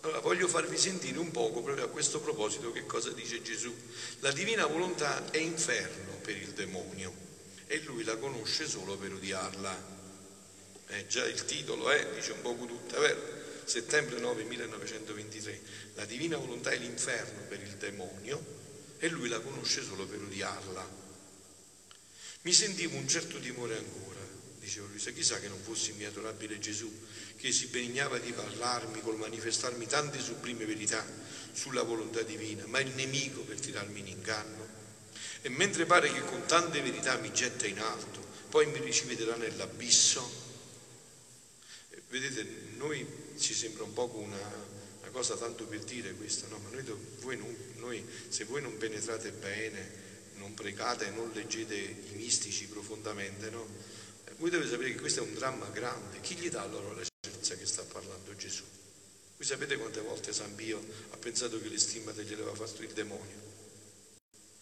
Allora 0.00 0.20
voglio 0.20 0.48
farvi 0.48 0.76
sentire 0.76 1.18
un 1.18 1.30
poco 1.30 1.62
proprio 1.62 1.86
a 1.86 1.88
questo 1.88 2.20
proposito 2.20 2.72
che 2.72 2.84
cosa 2.84 3.10
dice 3.10 3.40
Gesù. 3.40 3.74
La 4.20 4.32
divina 4.32 4.66
volontà 4.66 5.30
è 5.30 5.38
inferno 5.38 6.12
per 6.22 6.36
il 6.36 6.50
demonio 6.50 7.12
e 7.66 7.80
lui 7.84 8.04
la 8.04 8.16
conosce 8.16 8.68
solo 8.68 8.96
per 8.96 9.14
odiarla. 9.14 9.92
È 10.86 11.06
già 11.06 11.24
il 11.24 11.44
titolo, 11.46 11.90
eh? 11.90 12.06
dice 12.14 12.32
un 12.32 12.42
poco 12.42 12.66
tutta, 12.66 12.98
vero? 12.98 13.20
Settembre 13.64 14.18
9 14.20 14.44
1923. 14.44 15.60
La 15.94 16.04
divina 16.04 16.36
volontà 16.36 16.70
è 16.70 16.76
l'inferno 16.76 17.40
per 17.48 17.62
il 17.62 17.74
demonio 17.76 18.44
e 18.98 19.08
lui 19.08 19.28
la 19.28 19.40
conosce 19.40 19.82
solo 19.82 20.04
per 20.04 20.20
odiarla. 20.20 21.02
Mi 22.42 22.52
sentivo 22.52 22.96
un 22.98 23.08
certo 23.08 23.38
timore 23.38 23.78
ancora 23.78 24.23
diceva 24.64 24.86
Luisa, 24.88 25.10
chissà 25.10 25.38
che 25.38 25.48
non 25.48 25.60
fossi 25.60 25.92
mio 25.92 26.08
adorabile 26.08 26.58
Gesù, 26.58 26.90
che 27.36 27.52
si 27.52 27.66
benignava 27.66 28.18
di 28.18 28.32
parlarmi, 28.32 29.00
col 29.02 29.16
manifestarmi 29.16 29.86
tante 29.86 30.18
sublime 30.20 30.64
verità 30.64 31.04
sulla 31.52 31.82
volontà 31.82 32.22
divina, 32.22 32.66
ma 32.66 32.80
il 32.80 32.92
nemico 32.94 33.42
per 33.42 33.60
tirarmi 33.60 34.00
in 34.00 34.08
inganno. 34.08 34.66
E 35.42 35.50
mentre 35.50 35.84
pare 35.84 36.10
che 36.10 36.22
con 36.22 36.46
tante 36.46 36.80
verità 36.80 37.16
mi 37.18 37.32
getta 37.32 37.66
in 37.66 37.78
alto, 37.78 38.26
poi 38.48 38.66
mi 38.66 38.80
ricevederà 38.80 39.36
nell'abisso. 39.36 40.42
Eh, 41.90 42.02
vedete, 42.08 42.46
noi 42.76 43.06
ci 43.38 43.52
sembra 43.52 43.84
un 43.84 43.92
poco 43.92 44.18
una, 44.18 44.38
una 45.00 45.10
cosa 45.10 45.36
tanto 45.36 45.66
per 45.66 45.80
dire 45.80 46.14
questa, 46.14 46.46
no? 46.46 46.58
Ma 46.58 46.70
noi, 46.70 46.84
voi 47.20 47.36
non, 47.36 47.54
noi, 47.76 48.02
se 48.28 48.44
voi 48.44 48.62
non 48.62 48.78
penetrate 48.78 49.30
bene, 49.32 50.02
non 50.36 50.54
pregate, 50.54 51.10
non 51.10 51.30
leggete 51.34 51.74
i 51.74 52.14
mistici 52.14 52.66
profondamente, 52.66 53.50
no? 53.50 53.68
Voi 54.36 54.50
dovete 54.50 54.70
sapere 54.70 54.90
che 54.92 55.00
questo 55.00 55.20
è 55.20 55.22
un 55.22 55.34
dramma 55.34 55.68
grande. 55.68 56.20
Chi 56.20 56.34
gli 56.34 56.50
dà 56.50 56.62
allora 56.62 56.92
la 56.92 57.04
certezza 57.04 57.54
che 57.56 57.66
sta 57.66 57.82
parlando 57.82 58.34
Gesù? 58.34 58.64
Voi 59.36 59.46
sapete 59.46 59.76
quante 59.76 60.00
volte 60.00 60.32
San 60.32 60.54
Pio 60.54 60.84
ha 61.10 61.16
pensato 61.16 61.60
che 61.60 61.68
le 61.68 61.78
stimmate 61.78 62.24
gliele 62.24 62.42
aveva 62.42 62.56
fatto 62.56 62.82
il 62.82 62.92
demonio? 62.92 63.42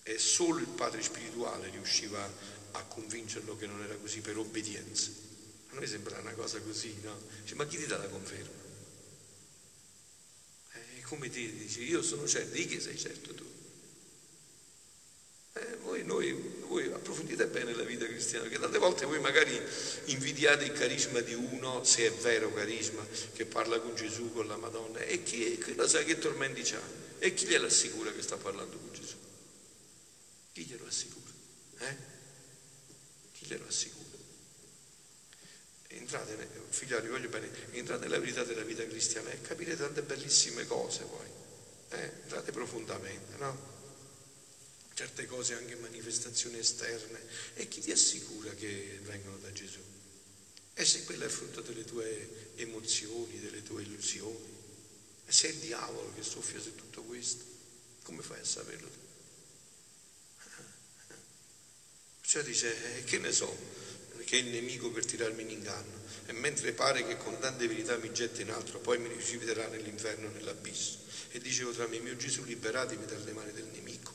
E 0.03 0.19
solo 0.19 0.59
il 0.59 0.67
padre 0.67 1.03
spirituale 1.03 1.71
riusciva 1.71 2.29
a 2.73 2.83
convincerlo 2.85 3.57
che 3.57 3.67
non 3.67 3.83
era 3.83 3.95
così 3.97 4.21
per 4.21 4.37
obbedienza. 4.37 5.11
A 5.71 5.75
noi 5.75 5.87
sembra 5.87 6.19
una 6.19 6.33
cosa 6.33 6.61
così, 6.61 6.95
no? 7.03 7.19
Dice, 7.43 7.55
ma 7.55 7.67
chi 7.67 7.79
ti 7.79 7.87
dà 7.87 7.97
la 7.97 8.09
conferma? 8.09 8.61
E 10.73 10.99
eh, 10.99 11.01
come 11.03 11.31
ti 11.31 11.51
dice, 11.51 11.81
io 11.81 12.03
sono 12.03 12.27
certo, 12.27 12.55
di 12.55 12.67
che 12.67 12.81
sei 12.81 12.99
certo 12.99 13.35
tu? 13.35 13.45
Eh, 15.55 15.77
voi, 15.83 16.05
noi, 16.05 16.33
voi 16.67 16.93
approfondite 17.43 17.47
bene 17.47 17.75
la 17.75 17.85
vita 17.85 18.07
cristiana, 18.07 18.45
perché 18.45 18.61
tante 18.61 18.79
volte 18.79 19.07
voi 19.07 19.21
magari 19.21 19.61
invidiate 20.07 20.65
il 20.65 20.73
carisma 20.73 21.21
di 21.21 21.35
uno, 21.35 21.85
se 21.85 22.07
è 22.07 22.13
vero 22.13 22.53
carisma, 22.53 23.07
che 23.33 23.47
parla 23.47 23.81
con 23.81 23.95
Gesù, 23.95 24.33
con 24.33 24.47
la 24.47 24.57
Madonna, 24.57 25.01
e 25.01 25.23
chi, 25.23 25.59
chi 25.59 25.75
lo 25.75 25.87
sa 25.89 26.03
che 26.03 26.19
tormenti 26.19 26.63
c'ha? 26.63 26.81
E 27.19 27.35
chi 27.35 27.47
glielo 27.47 27.67
assicura 27.67 28.13
che 28.13 28.23
sta 28.23 28.37
parlando 28.37 28.77
con 28.77 28.93
Gesù? 28.93 29.17
Chi 30.53 30.65
glielo 30.65 30.87
assicura? 30.87 31.31
Eh? 31.79 31.97
Chi 33.33 33.47
glielo 33.47 33.67
assicura? 33.67 34.01
Entrate, 35.89 36.49
figlioli, 36.71 37.09
voglio 37.09 37.29
bene, 37.29 37.51
entrate 37.73 38.05
nella 38.05 38.19
verità 38.19 38.45
della 38.45 38.63
vita 38.63 38.85
cristiana 38.87 39.31
e 39.31 39.41
capirete 39.41 39.77
tante 39.77 40.03
bellissime 40.03 40.67
cose 40.67 41.05
poi. 41.05 41.27
Eh? 41.91 42.13
Entrate 42.23 42.51
profondamente, 42.51 43.37
no? 43.37 43.72
Certe 44.95 45.27
cose 45.27 45.55
anche 45.55 45.77
manifestazioni 45.77 46.59
esterne 46.59 47.21
e 47.55 47.69
chi 47.69 47.81
ti 47.81 47.91
assicura 47.93 48.53
che 48.55 49.01
vengono 49.03 49.39
da 49.39 49.53
Gesù? 49.53 49.81
E 50.75 50.85
se 50.85 51.05
quello 51.05 51.25
è 51.25 51.29
frutto 51.29 51.61
delle 51.61 51.85
tue 51.85 52.51
emozioni, 52.57 53.39
delle 53.41 53.63
tue 53.63 53.83
illusioni, 53.83 54.61
e 55.27 55.33
se 55.33 55.49
è 55.49 55.51
il 55.51 55.59
diavolo 55.59 56.13
che 56.15 56.23
soffia 56.23 56.61
su 56.61 56.75
tutto 56.75 57.03
questo, 57.03 57.45
come 58.03 58.23
fai 58.23 58.41
a 58.41 58.45
saperlo 58.45 58.89
tu? 58.89 58.99
Cioè 62.23 62.43
dice, 62.43 62.99
eh, 62.99 63.05
che 63.05 63.19
ne 63.19 63.33
so, 63.33 63.55
che 64.25 64.39
è 64.39 64.41
il 64.41 64.49
nemico 64.49 64.91
per 64.91 65.05
tirarmi 65.05 65.43
in 65.43 65.51
inganno, 65.51 66.01
e 66.27 66.33
mentre 66.33 66.73
pare 66.73 67.07
che 67.07 67.17
con 67.19 67.39
tante 67.39 67.67
verità 67.67 67.97
mi 67.99 68.13
getta 68.13 68.41
in 68.41 68.51
altro, 68.51 68.79
poi 68.79 68.99
mi 68.99 69.09
riceviterà 69.09 69.67
nell'inferno, 69.69 70.31
nell'abisso. 70.31 71.01
E 71.31 71.39
dicevo 71.39 71.73
tra 71.73 71.87
me, 71.87 71.99
mio 71.99 72.17
Gesù, 72.17 72.45
liberatemi 72.45 73.05
dalle 73.05 73.33
mani 73.33 73.53
del 73.53 73.67
nemico. 73.67 74.12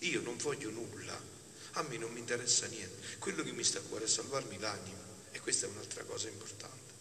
Io 0.00 0.20
non 0.20 0.36
voglio 0.36 0.70
nulla, 0.70 1.18
a 1.72 1.82
me 1.82 1.96
non 1.96 2.12
mi 2.12 2.20
interessa 2.20 2.66
niente. 2.66 3.18
Quello 3.18 3.42
che 3.42 3.52
mi 3.52 3.64
sta 3.64 3.78
a 3.78 3.82
cuore 3.82 4.04
è 4.04 4.08
salvarmi 4.08 4.58
l'anima 4.58 5.04
e 5.30 5.40
questa 5.40 5.66
è 5.66 5.68
un'altra 5.68 6.04
cosa 6.04 6.28
importante. 6.28 6.92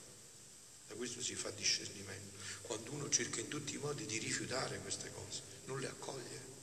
Da 0.88 0.96
questo 0.96 1.22
si 1.22 1.36
fa 1.36 1.50
discernimento. 1.52 2.38
Quando 2.62 2.92
uno 2.92 3.10
cerca 3.10 3.40
in 3.40 3.48
tutti 3.48 3.76
i 3.76 3.78
modi 3.78 4.06
di 4.06 4.18
rifiutare 4.18 4.80
queste 4.80 5.12
cose, 5.12 5.42
non 5.66 5.80
le 5.80 5.88
accoglie. 5.88 6.54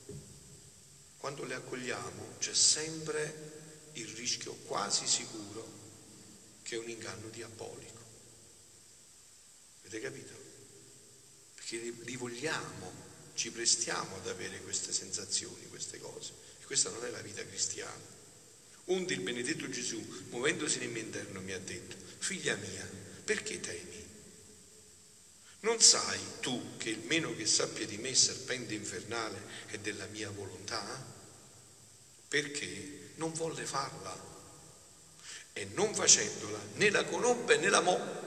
Quando 1.17 1.45
le 1.45 1.53
accogliamo 1.55 2.35
c'è 2.39 2.53
sempre 2.53 3.89
il 3.93 4.07
rischio 4.07 4.53
quasi 4.65 5.07
sicuro 5.07 5.81
che 6.63 6.75
è 6.75 6.79
un 6.79 6.89
inganno 6.89 7.29
diabolico. 7.29 8.01
Avete 9.81 9.99
capito? 9.99 10.33
Perché 11.55 11.77
li 11.77 12.15
vogliamo 12.15 13.11
ci 13.35 13.51
prestiamo 13.51 14.15
ad 14.17 14.27
avere 14.27 14.61
queste 14.61 14.91
sensazioni, 14.91 15.67
queste 15.67 15.99
cose. 15.99 16.33
E 16.61 16.65
questa 16.65 16.89
non 16.89 17.05
è 17.05 17.09
la 17.09 17.21
vita 17.21 17.45
cristiana. 17.45 18.11
Onde 18.85 19.13
il 19.13 19.21
benedetto 19.21 19.69
Gesù, 19.69 19.99
muovendosi 20.29 20.79
nel 20.79 20.89
mio 20.89 21.01
interno, 21.01 21.41
mi 21.41 21.53
ha 21.53 21.59
detto, 21.59 21.95
figlia 22.19 22.55
mia, 22.55 22.89
perché 23.23 23.59
temi? 23.59 24.01
Non 25.61 25.79
sai 25.79 26.19
tu 26.41 26.75
che 26.77 26.89
il 26.89 26.99
meno 27.05 27.33
che 27.35 27.45
sappia 27.45 27.85
di 27.85 27.97
me, 27.97 28.13
serpente 28.13 28.73
infernale, 28.73 29.41
è 29.67 29.77
della 29.77 30.05
mia 30.07 30.29
volontà? 30.29 30.83
Perché 32.27 33.11
non 33.15 33.31
volle 33.33 33.65
farla. 33.65 34.31
E 35.53 35.65
non 35.73 35.93
facendola, 35.95 36.59
né 36.75 36.89
la 36.89 37.05
conobbe 37.05 37.57
né 37.57 37.69
la 37.69 37.79
mo' 37.79 38.22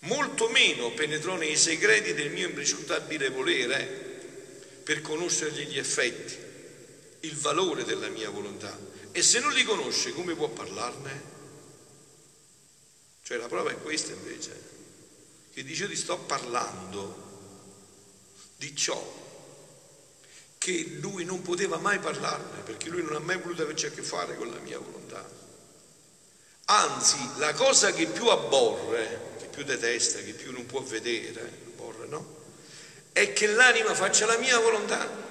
molto 0.00 0.48
meno 0.48 0.92
penetrò 0.92 1.36
nei 1.36 1.56
segreti 1.56 2.14
del 2.14 2.30
mio 2.30 2.48
imprescrutabile 2.48 3.30
volere 3.30 4.06
per 4.84 5.00
conoscergli 5.00 5.66
gli 5.66 5.78
effetti, 5.78 6.36
il 7.20 7.36
valore 7.36 7.84
della 7.84 8.08
mia 8.08 8.30
volontà. 8.30 8.76
E 9.12 9.22
se 9.22 9.40
non 9.40 9.52
li 9.52 9.64
conosce, 9.64 10.12
come 10.12 10.34
può 10.34 10.48
parlarne? 10.48 11.36
Cioè 13.22 13.36
la 13.36 13.48
prova 13.48 13.70
è 13.70 13.78
questa 13.82 14.12
invece, 14.12 14.62
che 15.52 15.64
dice 15.64 15.82
io 15.82 15.88
ti 15.88 15.96
sto 15.96 16.18
parlando 16.18 17.26
di 18.56 18.74
ciò 18.74 19.26
che 20.56 20.96
lui 21.00 21.24
non 21.24 21.42
poteva 21.42 21.76
mai 21.76 21.98
parlarne, 21.98 22.62
perché 22.62 22.88
lui 22.88 23.02
non 23.02 23.14
ha 23.14 23.20
mai 23.20 23.38
voluto 23.38 23.62
averci 23.62 23.86
a 23.86 23.90
che 23.90 24.02
fare 24.02 24.36
con 24.36 24.50
la 24.50 24.58
mia 24.60 24.78
volontà. 24.78 25.28
Anzi, 26.66 27.16
la 27.36 27.54
cosa 27.54 27.92
che 27.92 28.06
più 28.06 28.26
abborre 28.28 29.27
più 29.58 29.66
detesta, 29.66 30.20
che 30.20 30.34
più 30.34 30.52
non 30.52 30.66
può 30.66 30.80
vedere, 30.82 31.66
no? 32.06 32.36
è 33.12 33.32
che 33.32 33.48
l'anima 33.48 33.92
faccia 33.92 34.24
la 34.24 34.38
mia 34.38 34.56
volontà. 34.60 35.26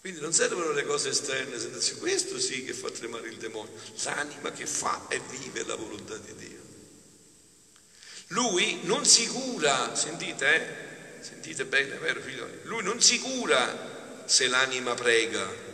Quindi 0.00 0.20
non 0.20 0.32
servono 0.32 0.70
le 0.70 0.84
cose 0.84 1.08
esterne, 1.08 1.56
questo 1.98 2.38
sì 2.38 2.64
che 2.64 2.72
fa 2.72 2.90
tremare 2.90 3.28
il 3.28 3.36
demonio, 3.36 3.72
l'anima 4.04 4.52
che 4.52 4.66
fa 4.66 5.06
e 5.08 5.20
vive 5.28 5.64
la 5.64 5.74
volontà 5.74 6.16
di 6.16 6.34
Dio. 6.36 6.60
Lui 8.28 8.80
non 8.84 9.04
si 9.04 9.26
cura, 9.26 9.94
sentite, 9.96 10.54
eh? 10.54 11.22
Sentite 11.22 11.64
bene, 11.64 11.96
vero 11.98 12.20
figlioli? 12.20 12.60
Lui 12.62 12.82
non 12.82 13.00
si 13.00 13.18
cura 13.18 14.24
se 14.24 14.46
l'anima 14.46 14.94
prega. 14.94 15.70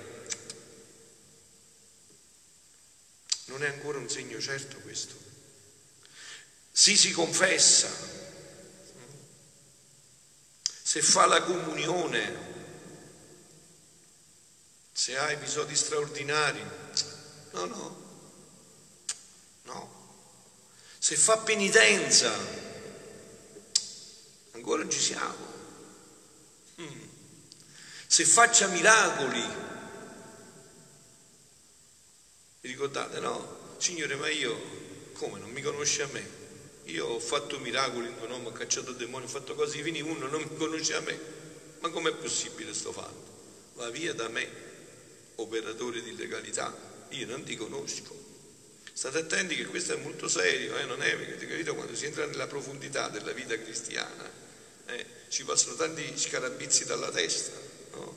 Non 3.47 3.63
è 3.63 3.67
ancora 3.67 3.99
un 3.99 4.09
segno 4.09 4.41
certo 4.41 4.79
questo. 4.79 5.28
Si 6.79 6.97
si 6.97 7.11
confessa, 7.11 7.89
se 10.81 11.03
fa 11.03 11.27
la 11.27 11.43
comunione, 11.43 12.39
se 14.93 15.19
ha 15.19 15.29
episodi 15.33 15.75
straordinari. 15.75 16.65
No, 17.51 17.65
no, 17.65 17.97
no. 19.63 19.91
Se 21.01 21.17
fa 21.17 21.39
penitenza, 21.39 22.33
ancora 24.53 24.89
ci 24.89 25.01
siamo. 25.01 25.47
Mm. 26.81 27.09
Se 28.07 28.25
faccia 28.25 28.69
miracoli, 28.69 29.45
vi 32.61 32.69
ricordate, 32.69 33.19
no? 33.19 33.75
Signore, 33.79 34.15
ma 34.15 34.29
io, 34.29 35.11
come, 35.15 35.41
non 35.41 35.51
mi 35.51 35.61
conosce 35.61 36.03
a 36.03 36.07
me? 36.13 36.38
Io 36.89 37.07
ho 37.07 37.19
fatto 37.19 37.59
miracoli 37.59 38.09
in 38.09 38.17
tuo 38.17 38.27
nome, 38.27 38.49
ho 38.49 38.53
cacciato 38.53 38.93
demoni, 38.93 39.25
ho 39.25 39.29
fatto 39.29 39.55
cose 39.55 39.77
divine, 39.77 40.01
uno 40.01 40.27
non 40.27 40.43
mi 40.43 40.57
conosce 40.57 40.95
a 40.95 41.01
me. 41.01 41.19
Ma 41.81 41.91
com'è 41.91 42.13
possibile 42.13 42.73
sto 42.73 42.93
fatto? 42.93 43.37
Va 43.75 43.91
via 43.91 44.15
da 44.15 44.29
me, 44.29 44.49
operatore 45.37 46.03
di 46.03 46.17
legalità, 46.17 46.75
io 47.11 47.27
non 47.27 47.45
ti 47.45 47.57
conosco. 47.57 48.17
State 48.93 49.19
attenti 49.19 49.55
che 49.55 49.67
questo 49.67 49.93
è 49.93 49.97
molto 49.97 50.29
serio, 50.29 50.77
eh? 50.79 50.85
non 50.85 51.03
è 51.03 51.37
capito? 51.47 51.75
quando 51.75 51.95
si 51.95 52.07
entra 52.07 52.27
nella 52.27 52.47
profondità 52.47 53.09
della 53.09 53.33
vita 53.33 53.57
cristiana, 53.57 54.29
eh? 54.87 55.07
ci 55.29 55.45
passano 55.45 55.77
tanti 55.77 56.19
scarabizi 56.19 56.87
dalla 56.87 57.11
testa, 57.11 57.57
no? 57.93 58.17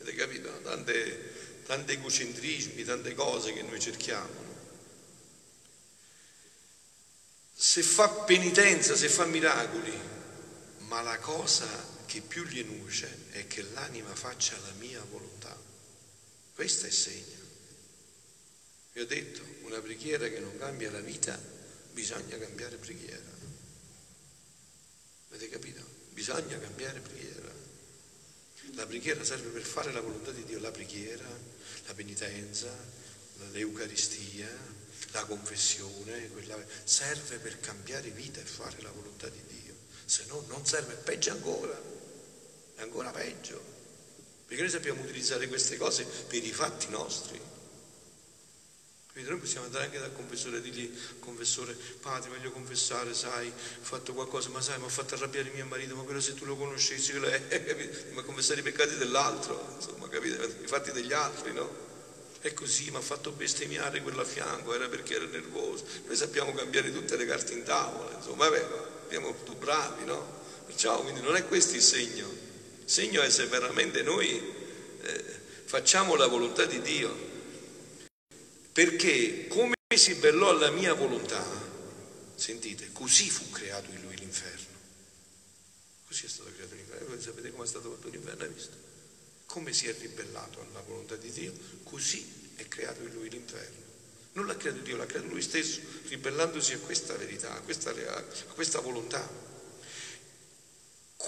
Avete 0.00 0.16
capito? 0.16 0.50
Tante, 0.62 1.62
tanti 1.64 1.92
egocentrismi, 1.92 2.84
tante 2.84 3.14
cose 3.14 3.52
che 3.52 3.62
noi 3.62 3.78
cerchiamo. 3.80 4.42
No? 4.42 4.50
Se 7.62 7.82
fa 7.82 8.08
penitenza, 8.08 8.96
se 8.96 9.10
fa 9.10 9.26
miracoli, 9.26 9.92
ma 10.78 11.02
la 11.02 11.18
cosa 11.18 11.68
che 12.06 12.22
più 12.22 12.42
gli 12.44 12.62
nuoce 12.62 13.26
è 13.32 13.46
che 13.48 13.60
l'anima 13.74 14.14
faccia 14.14 14.58
la 14.60 14.72
mia 14.78 15.04
volontà. 15.10 15.54
Questo 16.54 16.86
è 16.86 16.90
segno. 16.90 17.36
Vi 18.94 19.00
ho 19.02 19.06
detto, 19.06 19.42
una 19.64 19.78
preghiera 19.82 20.26
che 20.28 20.38
non 20.38 20.56
cambia 20.56 20.90
la 20.90 21.00
vita, 21.00 21.38
bisogna 21.92 22.38
cambiare 22.38 22.76
preghiera. 22.76 23.30
Avete 25.28 25.50
capito? 25.50 25.84
Bisogna 26.12 26.58
cambiare 26.58 27.00
preghiera. 27.00 27.52
La 28.72 28.86
preghiera 28.86 29.22
serve 29.22 29.50
per 29.50 29.64
fare 29.64 29.92
la 29.92 30.00
volontà 30.00 30.30
di 30.30 30.44
Dio, 30.44 30.60
la 30.60 30.70
preghiera, 30.70 31.28
la 31.86 31.92
penitenza, 31.92 32.74
l'Eucaristia, 33.52 34.48
la 35.12 35.24
confessione, 35.24 36.28
quella, 36.30 36.56
serve 36.84 37.38
per 37.38 37.58
cambiare 37.60 38.10
vita 38.10 38.40
e 38.40 38.44
fare 38.44 38.80
la 38.82 38.90
volontà 38.90 39.28
di 39.28 39.42
Dio. 39.46 39.74
Se 40.04 40.24
no 40.28 40.44
non 40.48 40.64
serve, 40.66 40.94
peggio 40.94 41.30
ancora, 41.32 41.80
è 42.74 42.82
ancora 42.82 43.10
peggio. 43.10 43.78
Perché 44.46 44.62
noi 44.62 44.70
sappiamo 44.70 45.02
utilizzare 45.02 45.46
queste 45.48 45.76
cose 45.76 46.04
per 46.04 46.44
i 46.44 46.52
fatti 46.52 46.88
nostri. 46.88 47.40
Quindi 49.12 49.30
noi 49.30 49.40
possiamo 49.40 49.66
andare 49.66 49.84
anche 49.86 49.98
dal 49.98 50.12
confessore 50.12 50.58
e 50.58 50.60
dirgli, 50.60 50.96
confessore, 51.18 51.74
padre, 52.00 52.30
voglio 52.30 52.52
confessare, 52.52 53.12
sai, 53.12 53.48
ho 53.48 53.82
fatto 53.84 54.14
qualcosa, 54.14 54.48
ma 54.50 54.60
sai, 54.60 54.78
mi 54.78 54.86
ha 54.86 54.88
fatto 54.88 55.14
arrabbiare 55.14 55.50
mio 55.50 55.66
marito, 55.66 55.96
ma 55.96 56.02
quello 56.02 56.20
se 56.20 56.34
tu 56.34 56.44
lo 56.44 56.56
conoscessi, 56.56 57.10
quello 57.10 57.26
è, 57.26 57.46
capito? 57.64 58.22
Confessare 58.22 58.60
i 58.60 58.62
peccati 58.62 58.96
dell'altro, 58.96 59.74
insomma, 59.76 60.08
capito? 60.08 60.42
I 60.44 60.66
fatti 60.66 60.92
degli 60.92 61.12
altri, 61.12 61.52
no? 61.52 61.89
È 62.40 62.54
così, 62.54 62.90
mi 62.90 62.96
ha 62.96 63.00
fatto 63.00 63.32
bestemmiare 63.32 64.02
quello 64.02 64.22
a 64.22 64.24
fianco, 64.24 64.74
era 64.74 64.88
perché 64.88 65.16
era 65.16 65.26
nervoso. 65.26 65.84
Noi 66.06 66.16
sappiamo 66.16 66.52
cambiare 66.54 66.92
tutte 66.92 67.16
le 67.16 67.26
carte 67.26 67.52
in 67.52 67.62
tavola, 67.62 68.16
insomma, 68.16 68.46
è 68.46 68.50
vero, 68.50 69.04
siamo 69.08 69.32
più 69.34 69.56
bravi, 69.56 70.04
no? 70.04 70.38
Perciò, 70.66 71.02
quindi 71.02 71.20
non 71.20 71.36
è 71.36 71.46
questo 71.46 71.76
il 71.76 71.82
segno 71.82 72.48
segno 72.90 73.22
è 73.22 73.30
se 73.30 73.46
veramente 73.46 74.02
noi 74.02 74.28
eh, 75.00 75.24
facciamo 75.64 76.16
la 76.16 76.26
volontà 76.26 76.64
di 76.64 76.82
Dio. 76.82 77.28
Perché 78.72 79.46
come 79.46 79.74
si 79.96 80.14
bellò 80.14 80.50
alla 80.50 80.70
mia 80.70 80.92
volontà, 80.94 81.44
sentite, 82.34 82.90
così 82.92 83.30
fu 83.30 83.48
creato 83.50 83.90
in 83.92 84.02
lui 84.02 84.16
l'inferno. 84.16 84.78
Così 86.08 86.26
è 86.26 86.28
stato 86.28 86.50
creato 86.52 86.74
l'inferno. 86.74 87.08
Voi 87.08 87.20
sapete 87.20 87.52
come 87.52 87.64
è 87.64 87.68
stato 87.68 87.90
fatto 87.92 88.08
l'inferno? 88.08 88.42
Hai 88.42 88.48
visto? 88.48 88.76
Come 89.50 89.72
si 89.72 89.86
è 89.88 89.94
ribellato 89.98 90.60
alla 90.60 90.80
volontà 90.86 91.16
di 91.16 91.30
Dio, 91.30 91.52
così 91.84 92.52
è 92.56 92.66
creato 92.66 93.02
in 93.02 93.12
lui 93.12 93.30
l'inferno. 93.30 93.78
Non 94.32 94.46
l'ha 94.46 94.56
creato 94.56 94.80
Dio, 94.80 94.96
l'ha 94.96 95.06
creato 95.06 95.28
lui 95.28 95.42
stesso, 95.42 95.80
ribellandosi 96.08 96.72
a 96.72 96.78
questa 96.78 97.14
verità, 97.14 97.54
a 97.54 97.60
questa, 97.60 97.90
a 97.90 98.52
questa 98.54 98.80
volontà 98.80 99.48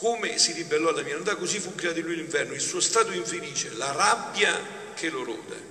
come 0.03 0.39
si 0.39 0.53
ribellò 0.53 0.89
alla 0.89 1.03
mia 1.03 1.13
volontà, 1.13 1.37
così 1.37 1.61
fu 1.61 1.75
creato 1.75 2.01
in 2.01 2.07
lui 2.07 2.17
l'inferno, 2.17 2.55
il 2.55 2.61
suo 2.61 2.81
stato 2.81 3.13
infelice, 3.13 3.75
la 3.75 3.93
rabbia 3.93 4.59
che 4.95 5.11
lo 5.11 5.23
rode. 5.23 5.71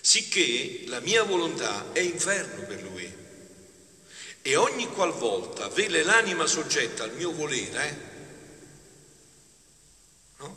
Sicché 0.00 0.82
la 0.86 1.00
mia 1.00 1.22
volontà 1.22 1.92
è 1.92 2.00
inferno 2.00 2.66
per 2.66 2.82
lui. 2.82 3.10
E 4.42 4.56
ogni 4.56 4.86
qualvolta 4.88 5.68
vele 5.68 6.02
l'anima 6.02 6.46
soggetta 6.46 7.04
al 7.04 7.14
mio 7.14 7.32
volere, 7.32 7.88
eh, 7.88 7.96
no? 10.38 10.56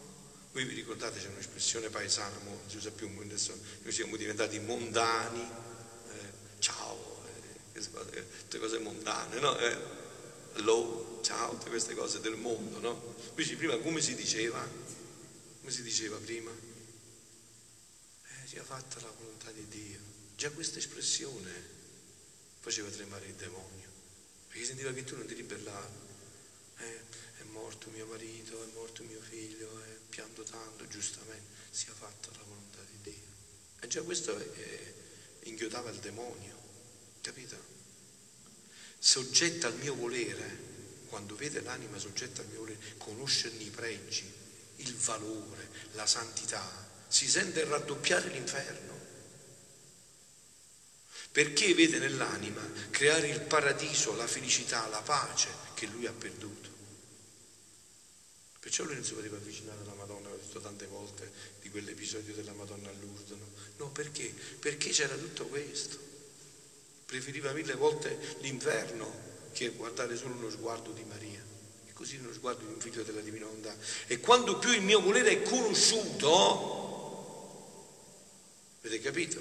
Voi 0.53 0.65
vi 0.65 0.75
ricordate, 0.75 1.19
c'è 1.19 1.29
un'espressione 1.29 1.89
paesana, 1.89 2.37
non 2.43 2.59
si 2.67 2.77
usa 2.77 2.91
più, 2.91 3.09
adesso 3.19 3.59
noi 3.81 3.91
siamo 3.91 4.15
diventati 4.17 4.59
mondani, 4.59 5.41
eh, 5.41 6.31
ciao, 6.59 7.25
eh, 7.73 8.27
tutte 8.41 8.59
cose 8.59 8.77
mondane, 8.77 9.39
no? 9.39 9.57
Eh, 9.57 9.75
hello, 10.53 11.21
ciao, 11.23 11.57
tutte 11.57 11.71
queste 11.71 11.95
cose 11.95 12.19
del 12.19 12.35
mondo, 12.35 12.77
no? 12.77 13.15
Invece 13.29 13.55
prima 13.55 13.75
come 13.77 13.99
si 13.99 14.13
diceva? 14.13 14.63
Come 15.59 15.71
si 15.71 15.81
diceva 15.81 16.17
prima? 16.17 16.51
Eh, 16.51 18.47
sia 18.47 18.63
fatta 18.63 19.01
la 19.01 19.11
volontà 19.17 19.49
di 19.49 19.67
Dio. 19.67 20.01
Già 20.35 20.51
questa 20.51 20.77
espressione 20.77 21.51
faceva 22.59 22.89
tremare 22.89 23.25
il 23.25 23.33
demonio, 23.33 23.89
perché 24.49 24.65
sentiva 24.65 24.93
che 24.93 25.03
tu 25.03 25.15
non 25.15 25.25
ti 25.25 25.33
ribellavi. 25.33 25.95
Eh, 26.77 27.12
morto 27.53 27.89
mio 27.91 28.05
marito, 28.07 28.61
è 28.61 28.67
morto 28.73 29.03
mio 29.03 29.21
figlio, 29.21 29.69
eh, 29.85 29.99
pianto 30.09 30.43
tanto, 30.43 30.87
giustamente, 30.87 31.55
sia 31.69 31.93
fatta 31.93 32.29
la 32.31 32.43
volontà 32.45 32.79
di 32.91 33.11
Dio. 33.11 33.31
E 33.79 33.87
già 33.87 34.01
questo 34.01 34.37
eh, 34.37 34.93
inchiodava 35.43 35.89
il 35.89 35.99
demonio, 35.99 36.57
capito? 37.21 37.73
soggetta 39.03 39.67
al 39.67 39.75
mio 39.75 39.95
volere, 39.95 40.71
quando 41.09 41.35
vede 41.35 41.61
l'anima 41.61 41.99
soggetta 41.99 42.41
al 42.41 42.47
mio 42.47 42.59
volere, 42.59 42.79
conoscerne 42.97 43.61
i 43.61 43.69
pregi, 43.69 44.31
il 44.77 44.95
valore, 44.95 45.69
la 45.91 46.05
santità, 46.05 46.65
si 47.09 47.29
sente 47.29 47.65
raddoppiare 47.65 48.29
l'inferno. 48.29 48.91
Perché 51.33 51.73
vede 51.73 51.99
nell'anima 51.99 52.65
creare 52.91 53.27
il 53.27 53.41
paradiso, 53.41 54.15
la 54.15 54.25
felicità, 54.27 54.87
la 54.87 55.01
pace 55.01 55.49
che 55.73 55.85
lui 55.87 56.05
ha 56.05 56.13
perduto. 56.13 56.72
Perciò 58.73 58.89
lui 58.89 58.97
non 58.97 59.05
si 59.05 59.13
poteva 59.13 59.37
avvicinare 59.37 59.81
alla 59.81 59.93
Madonna, 59.93 60.29
l'ho 60.29 60.35
detto 60.35 60.59
tante 60.59 60.87
volte 60.87 61.31
di 61.61 61.69
quell'episodio 61.69 62.33
della 62.33 62.53
Madonna 62.53 62.89
a 62.89 62.93
Lourdes. 63.01 63.29
No, 63.37 63.45
no 63.77 63.91
perché? 63.91 64.33
Perché 64.57 64.89
c'era 64.89 65.15
tutto 65.15 65.45
questo 65.45 65.99
preferiva 67.05 67.51
mille 67.51 67.75
volte 67.75 68.17
l'inferno 68.39 69.13
che 69.51 69.69
guardare 69.73 70.17
solo 70.17 70.33
uno 70.33 70.49
sguardo 70.49 70.89
di 70.89 71.03
Maria. 71.03 71.39
E 71.87 71.93
così 71.93 72.15
uno 72.15 72.33
sguardo 72.33 72.65
di 72.65 72.73
un 72.73 72.79
figlio 72.79 73.03
della 73.03 73.21
divina 73.21 73.45
volontà. 73.45 73.77
E 74.07 74.19
quando 74.19 74.57
più 74.57 74.71
il 74.71 74.81
mio 74.81 75.01
volere 75.01 75.29
è 75.29 75.43
conosciuto, 75.43 76.31
avete 78.79 78.99
capito? 79.01 79.39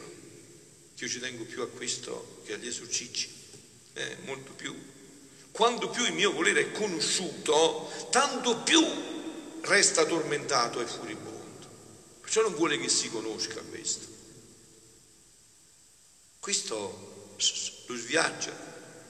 Che 0.94 1.04
io 1.04 1.10
ci 1.10 1.20
tengo 1.20 1.44
più 1.44 1.62
a 1.62 1.68
questo 1.68 2.42
che 2.44 2.52
agli 2.52 2.66
esorcicci, 2.66 3.30
eh, 3.94 4.18
molto 4.26 4.52
più. 4.52 4.76
Quando 5.52 5.88
più 5.88 6.04
il 6.04 6.12
mio 6.12 6.32
volere 6.32 6.60
è 6.60 6.72
conosciuto, 6.72 7.90
tanto 8.10 8.58
più 8.58 9.10
resta 9.62 10.04
tormentato 10.04 10.80
e 10.80 10.86
furibondo. 10.86 11.66
Perciò 12.20 12.42
non 12.42 12.54
vuole 12.54 12.78
che 12.78 12.88
si 12.88 13.10
conosca 13.10 13.60
questo. 13.60 14.06
Questo 16.38 17.34
lui 17.86 17.98
sviaggia, 17.98 18.52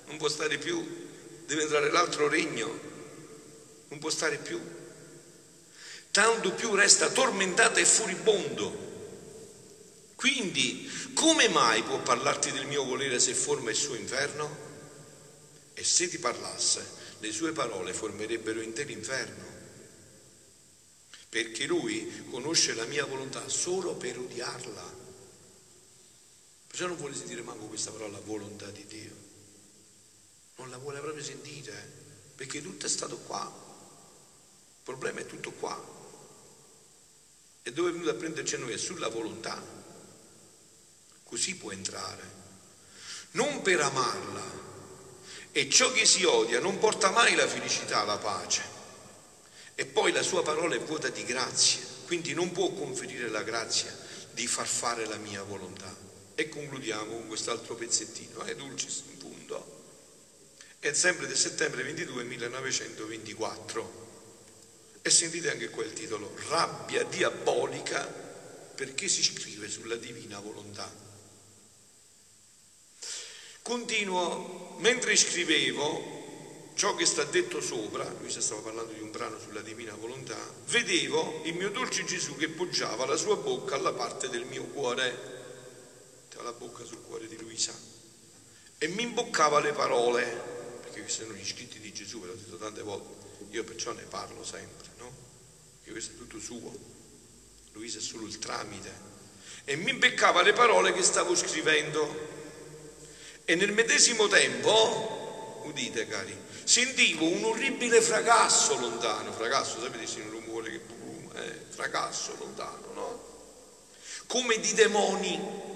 non 0.06 0.16
può 0.16 0.28
stare 0.28 0.58
più, 0.58 0.84
deve 1.46 1.62
entrare 1.62 1.90
l'altro 1.90 2.28
regno, 2.28 2.80
non 3.88 3.98
può 3.98 4.10
stare 4.10 4.38
più. 4.38 4.60
Tanto 6.10 6.52
più 6.52 6.74
resta 6.74 7.08
tormentato 7.10 7.78
e 7.78 7.84
furibondo. 7.84 8.90
Quindi, 10.14 10.90
come 11.14 11.48
mai 11.48 11.82
può 11.82 12.00
parlarti 12.00 12.52
del 12.52 12.66
mio 12.66 12.84
volere 12.84 13.18
se 13.18 13.34
forma 13.34 13.70
il 13.70 13.76
suo 13.76 13.94
inferno? 13.94 14.70
E 15.74 15.84
se 15.84 16.08
ti 16.08 16.18
parlasse, 16.18 16.86
le 17.18 17.32
sue 17.32 17.52
parole 17.52 17.92
formerebbero 17.92 18.60
intero 18.60 18.90
inferno. 18.90 19.51
Perché 21.32 21.64
lui 21.64 22.26
conosce 22.28 22.74
la 22.74 22.84
mia 22.84 23.06
volontà 23.06 23.48
solo 23.48 23.94
per 23.94 24.18
odiarla. 24.18 24.94
Perciò 26.66 26.86
non 26.88 26.98
vuole 26.98 27.14
sentire 27.14 27.40
manco 27.40 27.64
questa 27.68 27.90
parola 27.90 28.20
volontà 28.20 28.66
di 28.66 28.84
Dio. 28.86 29.14
Non 30.56 30.68
la 30.68 30.76
vuole 30.76 31.00
proprio 31.00 31.24
sentire, 31.24 31.72
perché 32.36 32.60
tutto 32.60 32.84
è 32.84 32.88
stato 32.90 33.16
qua. 33.16 33.40
Il 33.46 34.82
problema 34.82 35.20
è 35.20 35.26
tutto 35.26 35.52
qua. 35.52 35.82
E 37.62 37.72
dove 37.72 37.88
è 37.88 37.92
venuto 37.92 38.10
a 38.10 38.14
prenderci 38.14 38.56
a 38.56 38.58
noi? 38.58 38.74
È 38.74 38.76
sulla 38.76 39.08
volontà. 39.08 39.58
Così 41.22 41.56
può 41.56 41.72
entrare. 41.72 42.30
Non 43.30 43.62
per 43.62 43.80
amarla. 43.80 44.50
E 45.50 45.70
ciò 45.70 45.90
che 45.92 46.04
si 46.04 46.24
odia 46.24 46.60
non 46.60 46.78
porta 46.78 47.10
mai 47.10 47.34
la 47.34 47.48
felicità, 47.48 48.04
la 48.04 48.18
pace. 48.18 48.80
E 49.82 49.86
poi 49.86 50.12
la 50.12 50.22
sua 50.22 50.44
parola 50.44 50.76
è 50.76 50.78
vuota 50.78 51.08
di 51.08 51.24
grazia, 51.24 51.80
quindi 52.06 52.34
non 52.34 52.52
può 52.52 52.70
conferire 52.70 53.28
la 53.28 53.42
grazia 53.42 53.92
di 54.30 54.46
far 54.46 54.64
fare 54.64 55.06
la 55.06 55.16
mia 55.16 55.42
volontà. 55.42 55.92
E 56.36 56.48
concludiamo 56.48 57.10
con 57.10 57.26
quest'altro 57.26 57.74
pezzettino, 57.74 58.44
eh, 58.44 58.54
Dulcis 58.54 59.02
in 59.10 59.18
punto. 59.18 59.80
È 60.78 60.92
sempre 60.92 61.26
del 61.26 61.36
settembre 61.36 61.82
22 61.82 62.22
1924. 62.22 65.00
E 65.02 65.10
sentite 65.10 65.50
anche 65.50 65.70
qua 65.70 65.82
il 65.82 65.94
titolo, 65.94 66.32
Rabbia 66.48 67.02
diabolica 67.02 68.06
perché 68.06 69.08
si 69.08 69.24
scrive 69.24 69.68
sulla 69.68 69.96
divina 69.96 70.38
volontà. 70.38 70.88
Continuo, 73.62 74.76
mentre 74.78 75.16
scrivevo 75.16 76.21
ciò 76.74 76.94
che 76.94 77.06
sta 77.06 77.24
detto 77.24 77.60
sopra, 77.60 78.08
lui 78.20 78.30
stava 78.30 78.60
parlando 78.60 78.92
di 78.92 79.00
un 79.00 79.10
brano 79.10 79.38
sulla 79.38 79.60
divina 79.60 79.94
volontà, 79.94 80.38
vedevo 80.66 81.42
il 81.44 81.54
mio 81.54 81.70
dolce 81.70 82.04
Gesù 82.04 82.36
che 82.36 82.48
poggiava 82.48 83.06
la 83.06 83.16
sua 83.16 83.36
bocca 83.36 83.74
alla 83.74 83.92
parte 83.92 84.28
del 84.28 84.44
mio 84.44 84.64
cuore 84.64 85.32
la 86.42 86.52
bocca 86.52 86.84
sul 86.84 87.02
cuore 87.02 87.28
di 87.28 87.38
Luisa 87.38 87.72
e 88.78 88.88
mi 88.88 89.02
imboccava 89.02 89.60
le 89.60 89.72
parole, 89.72 90.24
perché 90.80 91.00
questi 91.00 91.22
sono 91.22 91.34
gli 91.34 91.46
scritti 91.46 91.78
di 91.78 91.92
Gesù, 91.92 92.20
ve 92.20 92.26
l'ho 92.26 92.34
detto 92.34 92.56
tante 92.56 92.82
volte, 92.82 93.14
io 93.50 93.62
perciò 93.64 93.92
ne 93.92 94.02
parlo 94.02 94.42
sempre, 94.42 94.88
no? 94.98 95.12
Perché 95.76 95.92
questo 95.92 96.12
è 96.12 96.16
tutto 96.16 96.40
suo, 96.40 96.76
Luisa 97.72 97.98
è 97.98 98.00
solo 98.00 98.26
il 98.26 98.38
tramite. 98.38 99.10
E 99.64 99.76
mi 99.76 99.90
imbeccava 99.90 100.42
le 100.42 100.52
parole 100.52 100.92
che 100.92 101.02
stavo 101.02 101.36
scrivendo. 101.36 102.40
E 103.44 103.54
nel 103.54 103.72
medesimo 103.72 104.26
tempo, 104.26 105.21
udite 105.64 106.06
cari, 106.06 106.36
sentivo 106.64 107.26
un 107.26 107.44
orribile 107.44 108.00
fracasso 108.00 108.78
lontano, 108.78 109.32
fracasso, 109.32 109.80
sapete 109.80 110.06
se 110.06 110.20
un 110.20 110.30
rumore 110.30 110.70
che 110.70 110.80
eh, 111.34 111.60
fracasso 111.68 112.36
lontano, 112.38 112.92
no? 112.92 113.30
Come 114.26 114.58
di 114.58 114.72
demoni 114.74 115.70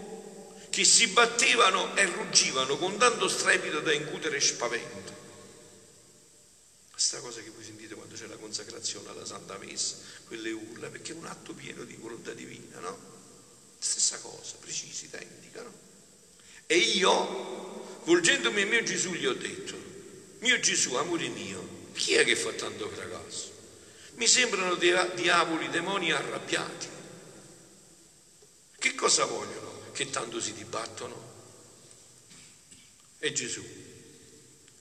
che 0.71 0.85
si 0.85 1.07
battevano 1.09 1.97
e 1.97 2.05
ruggivano 2.05 2.77
con 2.77 2.99
tanto 2.99 3.29
strepito 3.29 3.81
da 3.81 3.93
incutere 3.93 4.41
spavento. 4.41 5.15
Questa 6.91 7.21
cosa 7.21 7.41
che 7.41 7.51
voi 7.51 7.65
sentite 7.65 7.95
quando 7.95 8.15
c'è 8.15 8.27
la 8.27 8.37
consacrazione 8.37 9.09
alla 9.09 9.25
Santa 9.25 9.57
Messa, 9.59 9.97
quelle 10.27 10.51
urla, 10.51 10.89
perché 10.89 11.13
è 11.13 11.15
un 11.15 11.27
atto 11.27 11.55
pieno 11.55 11.85
di 11.85 11.95
volontà 11.95 12.33
divina, 12.33 12.79
no? 12.81 12.99
Stessa 13.79 14.19
cosa, 14.19 14.57
precisi, 14.61 15.07
identica, 15.07 15.63
no? 15.63 15.73
E 16.67 16.77
io, 16.77 18.01
volgendomi 18.05 18.63
a 18.63 18.67
mio 18.67 18.83
Gesù, 18.83 19.13
gli 19.13 19.27
ho 19.27 19.35
detto, 19.35 19.76
mio 20.47 20.61
Gesù, 20.61 20.95
amore 20.95 21.29
mio, 21.29 21.91
chi 21.93 22.15
è 22.15 22.25
che 22.25 22.37
fa 22.37 22.53
tanto 22.53 22.89
fracasso? 22.89 23.51
Mi 24.15 24.29
sembrano 24.29 24.77
diavoli, 24.77 25.69
demoni 25.71 26.13
arrabbiati. 26.13 26.89
Che 28.79 28.95
cosa 28.95 29.25
vogliono? 29.25 29.67
che 29.97 30.11
tanto 30.11 30.39
si 30.43 30.53
dibattono? 30.53 31.35
E 33.19 33.33
Gesù, 33.33 33.65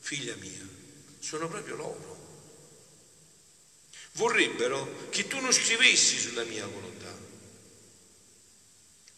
figlia 0.01 0.35
mia, 0.35 0.67
sono 1.19 1.47
proprio 1.47 1.77
loro. 1.77 2.13
Vorrebbero 4.11 5.07
che 5.09 5.25
tu 5.27 5.39
non 5.39 5.53
scrivessi 5.53 6.19
sulla 6.19 6.43
mia 6.43 6.67
volontà. 6.67 7.17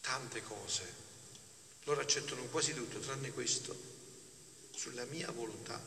Tante 0.00 0.42
cose. 0.42 0.94
Loro 1.82 2.00
accettano 2.00 2.42
quasi 2.44 2.74
tutto, 2.74 3.00
tranne 3.00 3.32
questo, 3.32 3.76
sulla 4.70 5.04
mia 5.06 5.32
volontà, 5.32 5.82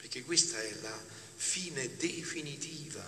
perché 0.00 0.24
questa 0.24 0.58
è 0.58 0.74
la 0.80 0.98
fine 1.36 1.94
definitiva. 1.96 3.04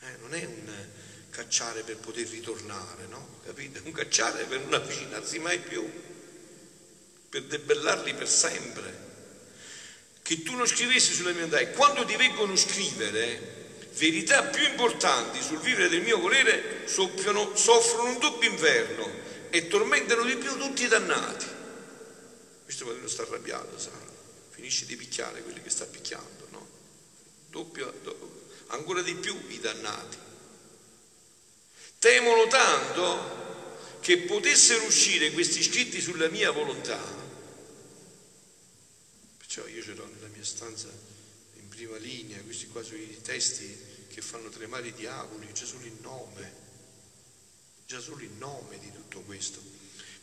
Eh, 0.00 0.16
non 0.20 0.34
è 0.34 0.44
un 0.44 0.86
cacciare 1.28 1.82
per 1.82 1.98
poter 1.98 2.26
ritornare, 2.28 3.06
no? 3.08 3.40
Capite? 3.44 3.82
Un 3.84 3.92
cacciare 3.92 4.44
per 4.44 4.60
non 4.60 4.72
avvicinarsi 4.72 5.38
mai 5.40 5.58
più, 5.58 5.86
per 7.28 7.42
debellarli 7.42 8.14
per 8.14 8.28
sempre. 8.28 9.02
Che 10.22 10.42
tu 10.42 10.54
non 10.54 10.66
scrivessi 10.66 11.12
sulla 11.12 11.32
mia 11.32 11.44
vita 11.44 11.58
e 11.58 11.72
quando 11.72 12.06
ti 12.06 12.16
vengono 12.16 12.56
scrivere 12.56 13.62
verità 13.96 14.44
più 14.44 14.64
importanti 14.64 15.42
sul 15.42 15.60
vivere 15.60 15.90
del 15.90 16.00
mio 16.00 16.18
volere 16.18 16.88
soffiano, 16.88 17.54
soffrono 17.54 18.10
un 18.10 18.18
doppio 18.18 18.48
inverno 18.48 19.10
e 19.50 19.66
tormentano 19.68 20.24
di 20.24 20.36
più 20.36 20.56
tutti 20.56 20.84
i 20.84 20.88
dannati. 20.88 21.46
Questo 22.64 22.84
quando 22.84 23.08
sta 23.08 23.22
arrabbiato, 23.22 23.78
sa? 23.78 24.13
Finisce 24.54 24.86
di 24.86 24.94
picchiare 24.94 25.42
quelli 25.42 25.60
che 25.60 25.68
sta 25.68 25.84
picchiando, 25.84 26.46
no? 26.50 26.68
Doppio, 27.48 27.92
do, 28.04 28.46
ancora 28.68 29.02
di 29.02 29.16
più 29.16 29.36
i 29.48 29.58
dannati. 29.58 30.16
Temono 31.98 32.46
tanto 32.46 33.98
che 34.00 34.18
potessero 34.18 34.84
uscire 34.84 35.32
questi 35.32 35.60
scritti 35.60 36.00
sulla 36.00 36.28
mia 36.28 36.52
volontà. 36.52 37.00
Perciò 39.38 39.66
io 39.66 39.82
ce 39.82 39.94
l'ho 39.94 40.06
nella 40.06 40.28
mia 40.28 40.44
stanza 40.44 40.88
in 41.54 41.66
prima 41.66 41.96
linea, 41.96 42.40
questi 42.42 42.68
qua 42.68 42.84
sono 42.84 42.98
i 42.98 43.20
testi 43.22 43.76
che 44.06 44.20
fanno 44.20 44.50
tremare 44.50 44.86
i 44.86 44.92
diavoli, 44.92 45.52
già 45.52 45.64
solo 45.64 45.84
il 45.84 45.96
nome, 46.00 46.52
già 47.86 47.98
solo 47.98 48.22
il 48.22 48.30
nome 48.38 48.78
di 48.78 48.92
tutto 48.92 49.20
questo. 49.22 49.73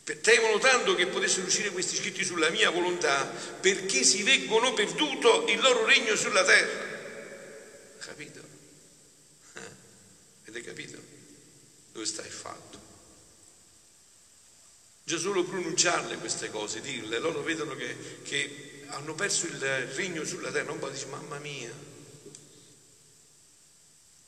Temono 0.03 0.57
tanto 0.57 0.95
che 0.95 1.07
potessero 1.07 1.45
uscire 1.45 1.69
questi 1.69 1.95
scritti 1.95 2.23
sulla 2.23 2.49
mia 2.49 2.69
volontà 2.69 3.25
perché 3.25 4.03
si 4.03 4.23
veggono 4.23 4.73
perduto 4.73 5.45
il 5.47 5.59
loro 5.61 5.85
regno 5.85 6.15
sulla 6.15 6.43
terra. 6.43 6.89
Capito? 7.99 8.39
Eh? 9.53 9.59
Avete 10.41 10.61
capito? 10.63 11.11
dove 11.91 12.05
stai 12.05 12.29
fatto. 12.29 12.79
Già 15.03 15.17
solo 15.17 15.43
pronunciarle 15.43 16.17
queste 16.17 16.49
cose, 16.49 16.81
dirle, 16.81 17.19
loro 17.19 17.41
vedono 17.41 17.75
che, 17.75 18.21
che 18.23 18.85
hanno 18.87 19.13
perso 19.13 19.45
il 19.45 19.59
regno 19.59 20.23
sulla 20.23 20.51
terra, 20.51 20.65
non 20.65 20.79
poi 20.79 20.91
dici 20.91 21.07
mamma 21.07 21.37
mia, 21.39 21.71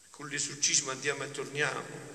con 0.10 0.28
l'esorcismo 0.28 0.92
andiamo 0.92 1.24
e 1.24 1.32
torniamo, 1.32 2.12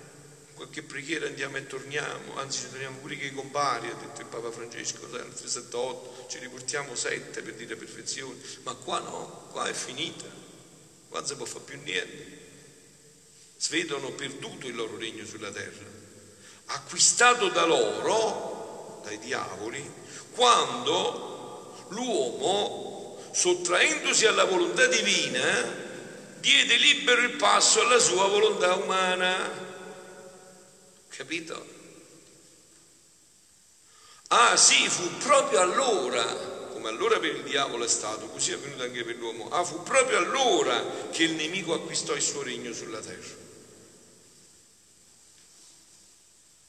qualche 0.58 0.82
preghiera 0.82 1.26
andiamo 1.26 1.56
e 1.56 1.68
torniamo, 1.68 2.36
anzi 2.36 2.62
ci 2.62 2.70
torniamo 2.70 2.96
pure 2.98 3.16
che 3.16 3.26
i 3.26 3.32
compari, 3.32 3.86
ha 3.86 3.94
detto 3.94 4.22
il 4.22 4.26
Papa 4.26 4.50
Francesco, 4.50 5.06
378, 5.06 6.26
ci 6.28 6.40
riportiamo 6.40 6.96
sette 6.96 7.42
per 7.42 7.54
dire 7.54 7.76
perfezione, 7.76 8.34
ma 8.64 8.74
qua 8.74 8.98
no, 8.98 9.46
qua 9.52 9.68
è 9.68 9.72
finita, 9.72 10.26
qua 11.08 11.20
non 11.20 11.28
si 11.28 11.36
può 11.36 11.46
fare 11.46 11.64
più 11.64 11.80
niente. 11.80 12.36
Svedono 13.56 14.10
perduto 14.10 14.66
il 14.66 14.74
loro 14.74 14.98
regno 14.98 15.24
sulla 15.24 15.52
terra, 15.52 15.86
acquistato 16.66 17.50
da 17.50 17.64
loro, 17.64 19.00
dai 19.04 19.18
diavoli, 19.20 19.88
quando 20.32 21.86
l'uomo, 21.90 23.30
sottraendosi 23.32 24.26
alla 24.26 24.44
volontà 24.44 24.86
divina, 24.86 25.86
diede 26.40 26.76
libero 26.78 27.22
il 27.22 27.36
passo 27.36 27.80
alla 27.80 28.00
sua 28.00 28.26
volontà 28.26 28.74
umana. 28.74 29.67
Capito? 31.18 31.66
Ah 34.28 34.56
sì, 34.56 34.88
fu 34.88 35.16
proprio 35.16 35.58
allora, 35.58 36.24
come 36.70 36.86
allora 36.88 37.18
per 37.18 37.34
il 37.34 37.42
diavolo 37.42 37.82
è 37.82 37.88
stato, 37.88 38.28
così 38.28 38.52
è 38.52 38.54
avvenuto 38.54 38.84
anche 38.84 39.02
per 39.02 39.16
l'uomo, 39.16 39.48
ah 39.48 39.64
fu 39.64 39.82
proprio 39.82 40.18
allora 40.18 41.08
che 41.10 41.24
il 41.24 41.32
nemico 41.32 41.74
acquistò 41.74 42.14
il 42.14 42.22
suo 42.22 42.42
regno 42.42 42.72
sulla 42.72 43.00
terra. 43.00 43.46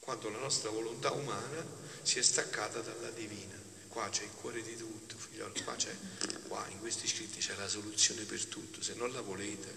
quando 0.00 0.30
la 0.30 0.38
nostra 0.38 0.70
volontà 0.70 1.12
umana 1.12 1.64
si 2.02 2.18
è 2.18 2.22
staccata 2.22 2.80
dalla 2.80 3.10
divina. 3.10 3.56
qua 3.86 4.08
c'è 4.08 4.24
il 4.24 4.32
cuore 4.34 4.62
di 4.62 4.76
tutto, 4.76 5.14
figliolo, 5.16 5.54
qua 5.62 5.76
c'è, 5.76 5.94
qua 6.48 6.66
in 6.70 6.80
questi 6.80 7.06
scritti 7.06 7.38
c'è 7.38 7.54
la 7.54 7.68
soluzione 7.68 8.24
per 8.24 8.44
tutto, 8.46 8.82
se 8.82 8.94
non 8.94 9.12
la 9.12 9.20
volete, 9.20 9.72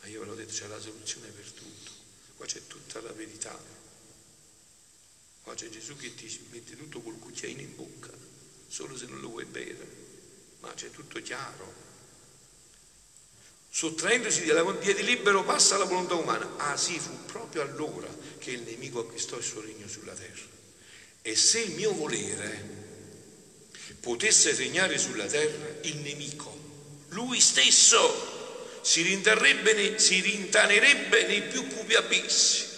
ma 0.00 0.08
io 0.08 0.18
ve 0.18 0.26
l'ho 0.26 0.34
detto, 0.34 0.54
c'è 0.54 0.66
la 0.66 0.80
soluzione 0.80 1.28
per 1.28 1.48
tutto, 1.52 1.92
qua 2.34 2.46
c'è 2.46 2.66
tutta 2.66 3.00
la 3.00 3.12
verità, 3.12 3.56
qua 5.42 5.54
c'è 5.54 5.68
Gesù 5.68 5.96
che 5.96 6.14
ti 6.14 6.40
mette 6.50 6.76
tutto 6.76 7.00
col 7.00 7.18
cucchiaino 7.18 7.60
in 7.60 7.74
bocca, 7.74 8.10
solo 8.68 8.96
se 8.96 9.06
non 9.06 9.20
lo 9.20 9.28
vuoi 9.28 9.44
bere, 9.44 9.86
ma 10.60 10.72
c'è 10.74 10.90
tutto 10.90 11.20
chiaro. 11.20 11.90
Sottraendosi 13.74 14.44
dalla 14.44 14.70
via 14.72 14.94
di 14.94 15.02
libero 15.02 15.44
passa 15.44 15.76
alla 15.76 15.84
volontà 15.84 16.14
umana. 16.14 16.56
Ah 16.58 16.76
sì, 16.76 16.98
fu 16.98 17.24
proprio 17.24 17.62
allora 17.62 18.06
che 18.38 18.50
il 18.50 18.62
nemico 18.62 19.00
acquistò 19.00 19.38
il 19.38 19.42
suo 19.42 19.62
regno 19.62 19.88
sulla 19.88 20.12
terra. 20.12 20.50
E 21.22 21.34
se 21.36 21.60
il 21.60 21.72
mio 21.72 21.94
volere 21.94 22.80
potesse 24.00 24.52
regnare 24.54 24.98
sulla 24.98 25.26
terra, 25.26 25.74
il 25.82 25.96
nemico, 25.96 26.54
lui 27.08 27.40
stesso, 27.40 28.80
si 28.82 29.00
rintanerebbe 29.02 29.72
nei 29.72 31.42
più 31.44 31.66
cupi 31.68 31.94
abissi. 31.94 32.71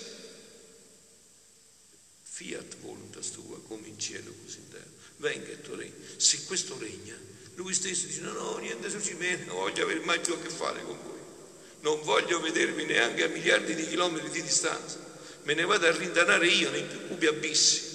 Fiat 2.35 2.79
voluntas 2.81 3.31
tua, 3.31 3.61
come 3.69 3.87
in 3.87 3.97
cielo 3.97 4.35
così 4.43 4.59
in 4.59 4.69
terra. 4.69 4.91
Venga 5.19 5.51
il 5.51 5.61
tuo 5.61 5.77
regno. 5.77 5.95
Se 6.17 6.43
questo 6.47 6.77
regna, 6.81 7.17
lui 7.55 7.73
stesso 7.73 8.07
dice 8.07 8.23
no, 8.23 8.33
no, 8.33 8.57
niente 8.57 8.91
su 8.91 8.99
di 8.99 9.15
me, 9.15 9.37
non 9.45 9.55
voglio 9.55 9.85
avere 9.85 10.01
mai 10.01 10.19
più 10.19 10.35
a 10.35 10.41
che 10.41 10.49
fare 10.49 10.83
con 10.83 10.99
voi. 11.01 11.21
Non 11.83 12.03
voglio 12.03 12.41
vedervi 12.41 12.87
neanche 12.87 13.23
a 13.23 13.29
miliardi 13.29 13.77
di 13.77 13.87
chilometri 13.87 14.31
di 14.31 14.43
distanza. 14.43 14.99
Me 15.45 15.55
ne 15.55 15.65
vado 15.65 15.87
a 15.87 15.97
rintanare 15.97 16.49
io 16.49 16.71
nei 16.71 16.83
più 16.83 17.07
cupi 17.07 17.27
abissi 17.27 17.93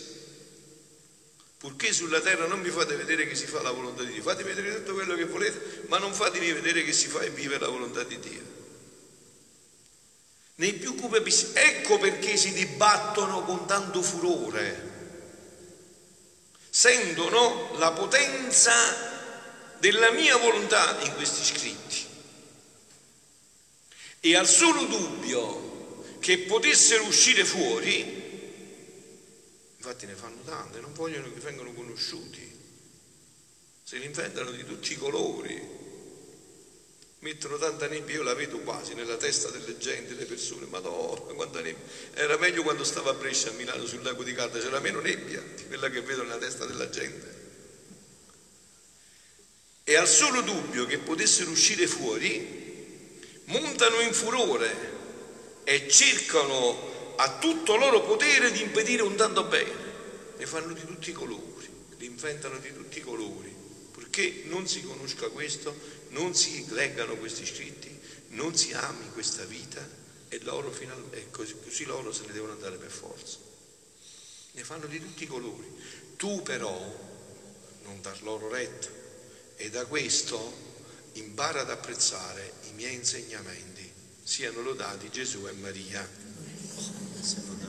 purché 1.58 1.92
sulla 1.92 2.22
terra 2.22 2.48
non 2.48 2.62
mi 2.62 2.70
fate 2.70 2.96
vedere 2.96 3.28
che 3.28 3.36
si 3.36 3.46
fa 3.46 3.62
la 3.62 3.72
volontà 3.72 4.04
di 4.04 4.14
Dio, 4.14 4.22
fate 4.22 4.44
vedere 4.44 4.78
tutto 4.78 4.94
quello 4.94 5.14
che 5.16 5.26
volete, 5.26 5.84
ma 5.88 5.98
non 5.98 6.14
fatemi 6.14 6.54
vedere 6.54 6.86
che 6.86 6.94
si 6.94 7.10
fa 7.10 7.20
e 7.20 7.32
vive 7.32 7.60
la 7.60 7.68
volontà 7.68 8.02
di 8.04 8.18
Dio. 8.18 8.59
Nei 10.60 10.74
più 10.74 10.94
cupi 10.96 11.34
ecco 11.54 11.98
perché 12.00 12.36
si 12.36 12.52
dibattono 12.52 13.44
con 13.44 13.66
tanto 13.66 14.02
furore, 14.02 14.88
sentono 16.70 17.78
la 17.78 17.94
potenza 17.94 18.74
della 19.80 20.12
mia 20.12 20.36
volontà 20.36 21.00
in 21.04 21.16
questi 21.16 21.46
scritti. 21.46 22.08
E 24.20 24.36
al 24.36 24.48
solo 24.48 24.84
dubbio 24.84 26.18
che 26.20 26.40
potessero 26.40 27.06
uscire 27.06 27.46
fuori, 27.46 28.02
infatti 29.78 30.06
ne 30.08 30.16
fanno 30.16 30.42
tante, 30.44 30.82
non 30.82 30.92
vogliono 30.92 31.32
che 31.32 31.40
vengano 31.40 31.72
conosciuti, 31.72 32.58
se 33.82 33.98
li 33.98 34.08
inventano 34.08 34.52
di 34.52 34.66
tutti 34.66 34.92
i 34.92 34.98
colori, 34.98 35.79
mettono 37.20 37.58
tanta 37.58 37.88
nebbia, 37.88 38.16
io 38.16 38.24
la 38.24 38.34
vedo 38.34 38.60
quasi 38.60 38.94
nella 38.94 39.18
testa 39.18 39.50
delle 39.50 39.78
gente, 39.78 40.16
delle 40.16 40.26
persone, 40.26 40.66
madonna, 40.68 41.34
quanta 41.34 41.60
nebbia, 41.62 41.84
era 42.14 42.38
meglio 42.38 42.64
quando 42.64 42.84
stavo 42.84 43.10
a 43.10 43.14
Brescia 43.14 43.50
a 43.50 43.54
Milano 43.54 43.86
sul 43.86 44.02
lago 44.04 44.24
di 44.24 44.34
Garda, 44.34 44.60
c'era 44.60 44.80
meno 44.80 45.02
nebbia 45.02 45.44
di 45.56 45.66
quella 45.66 45.90
che 45.90 46.02
vedo 46.02 46.24
nella 46.24 46.38
testa 46.38 46.66
della 46.66 46.90
gente. 46.90 47.38
E 49.84 49.96
al 49.96 50.08
solo 50.08 50.42
dubbio 50.42 50.86
che 50.86 51.00
potessero 51.00 51.50
uscire 51.50 51.88
fuori, 51.88 53.18
montano 53.46 54.00
in 54.02 54.14
furore 54.14 54.98
e 55.64 55.90
cercano 55.90 57.16
ha 57.18 57.38
tutto 57.38 57.76
loro 57.76 58.02
potere 58.04 58.52
di 58.52 58.62
impedire 58.62 59.02
un 59.02 59.16
tanto 59.16 59.44
bene. 59.44 59.88
Ne 60.38 60.46
fanno 60.46 60.74
di 60.74 60.86
tutti 60.86 61.10
i 61.10 61.14
colori, 61.14 61.68
li 61.98 62.06
inventano 62.06 62.60
di 62.60 62.72
tutti 62.72 63.00
i 63.00 63.02
colori, 63.02 63.54
purché 63.92 64.44
non 64.46 64.68
si 64.68 64.82
conosca 64.84 65.28
questo, 65.28 65.76
non 66.10 66.36
si 66.36 66.66
leggano 66.70 67.16
questi 67.18 67.46
scritti, 67.46 67.98
non 68.30 68.56
si 68.56 68.74
ami 68.74 69.10
questa 69.12 69.44
vita 69.46 69.86
e, 70.28 70.40
loro 70.44 70.74
e 71.12 71.30
così, 71.32 71.56
così 71.64 71.86
loro 71.86 72.12
se 72.12 72.26
ne 72.26 72.34
devono 72.34 72.54
andare 72.54 72.78
per 72.78 72.92
forza. 72.92 73.38
Ne 74.52 74.64
fanno 74.64 74.86
di 74.86 75.00
tutti 75.00 75.24
i 75.24 75.28
colori. 75.28 75.68
Tu 76.16 76.42
però 76.42 76.78
non 77.84 78.02
dar 78.02 78.22
loro 78.24 78.50
retta 78.50 78.90
e 79.56 79.70
da 79.70 79.86
questo 79.86 80.68
impara 81.14 81.62
ad 81.62 81.70
apprezzare 81.70 82.54
i 82.70 82.74
miei 82.74 82.96
insegnamenti. 82.96 83.92
Siano 84.24 84.62
lodati 84.62 85.10
Gesù 85.10 85.48
e 85.48 85.52
Maria. 85.54 86.08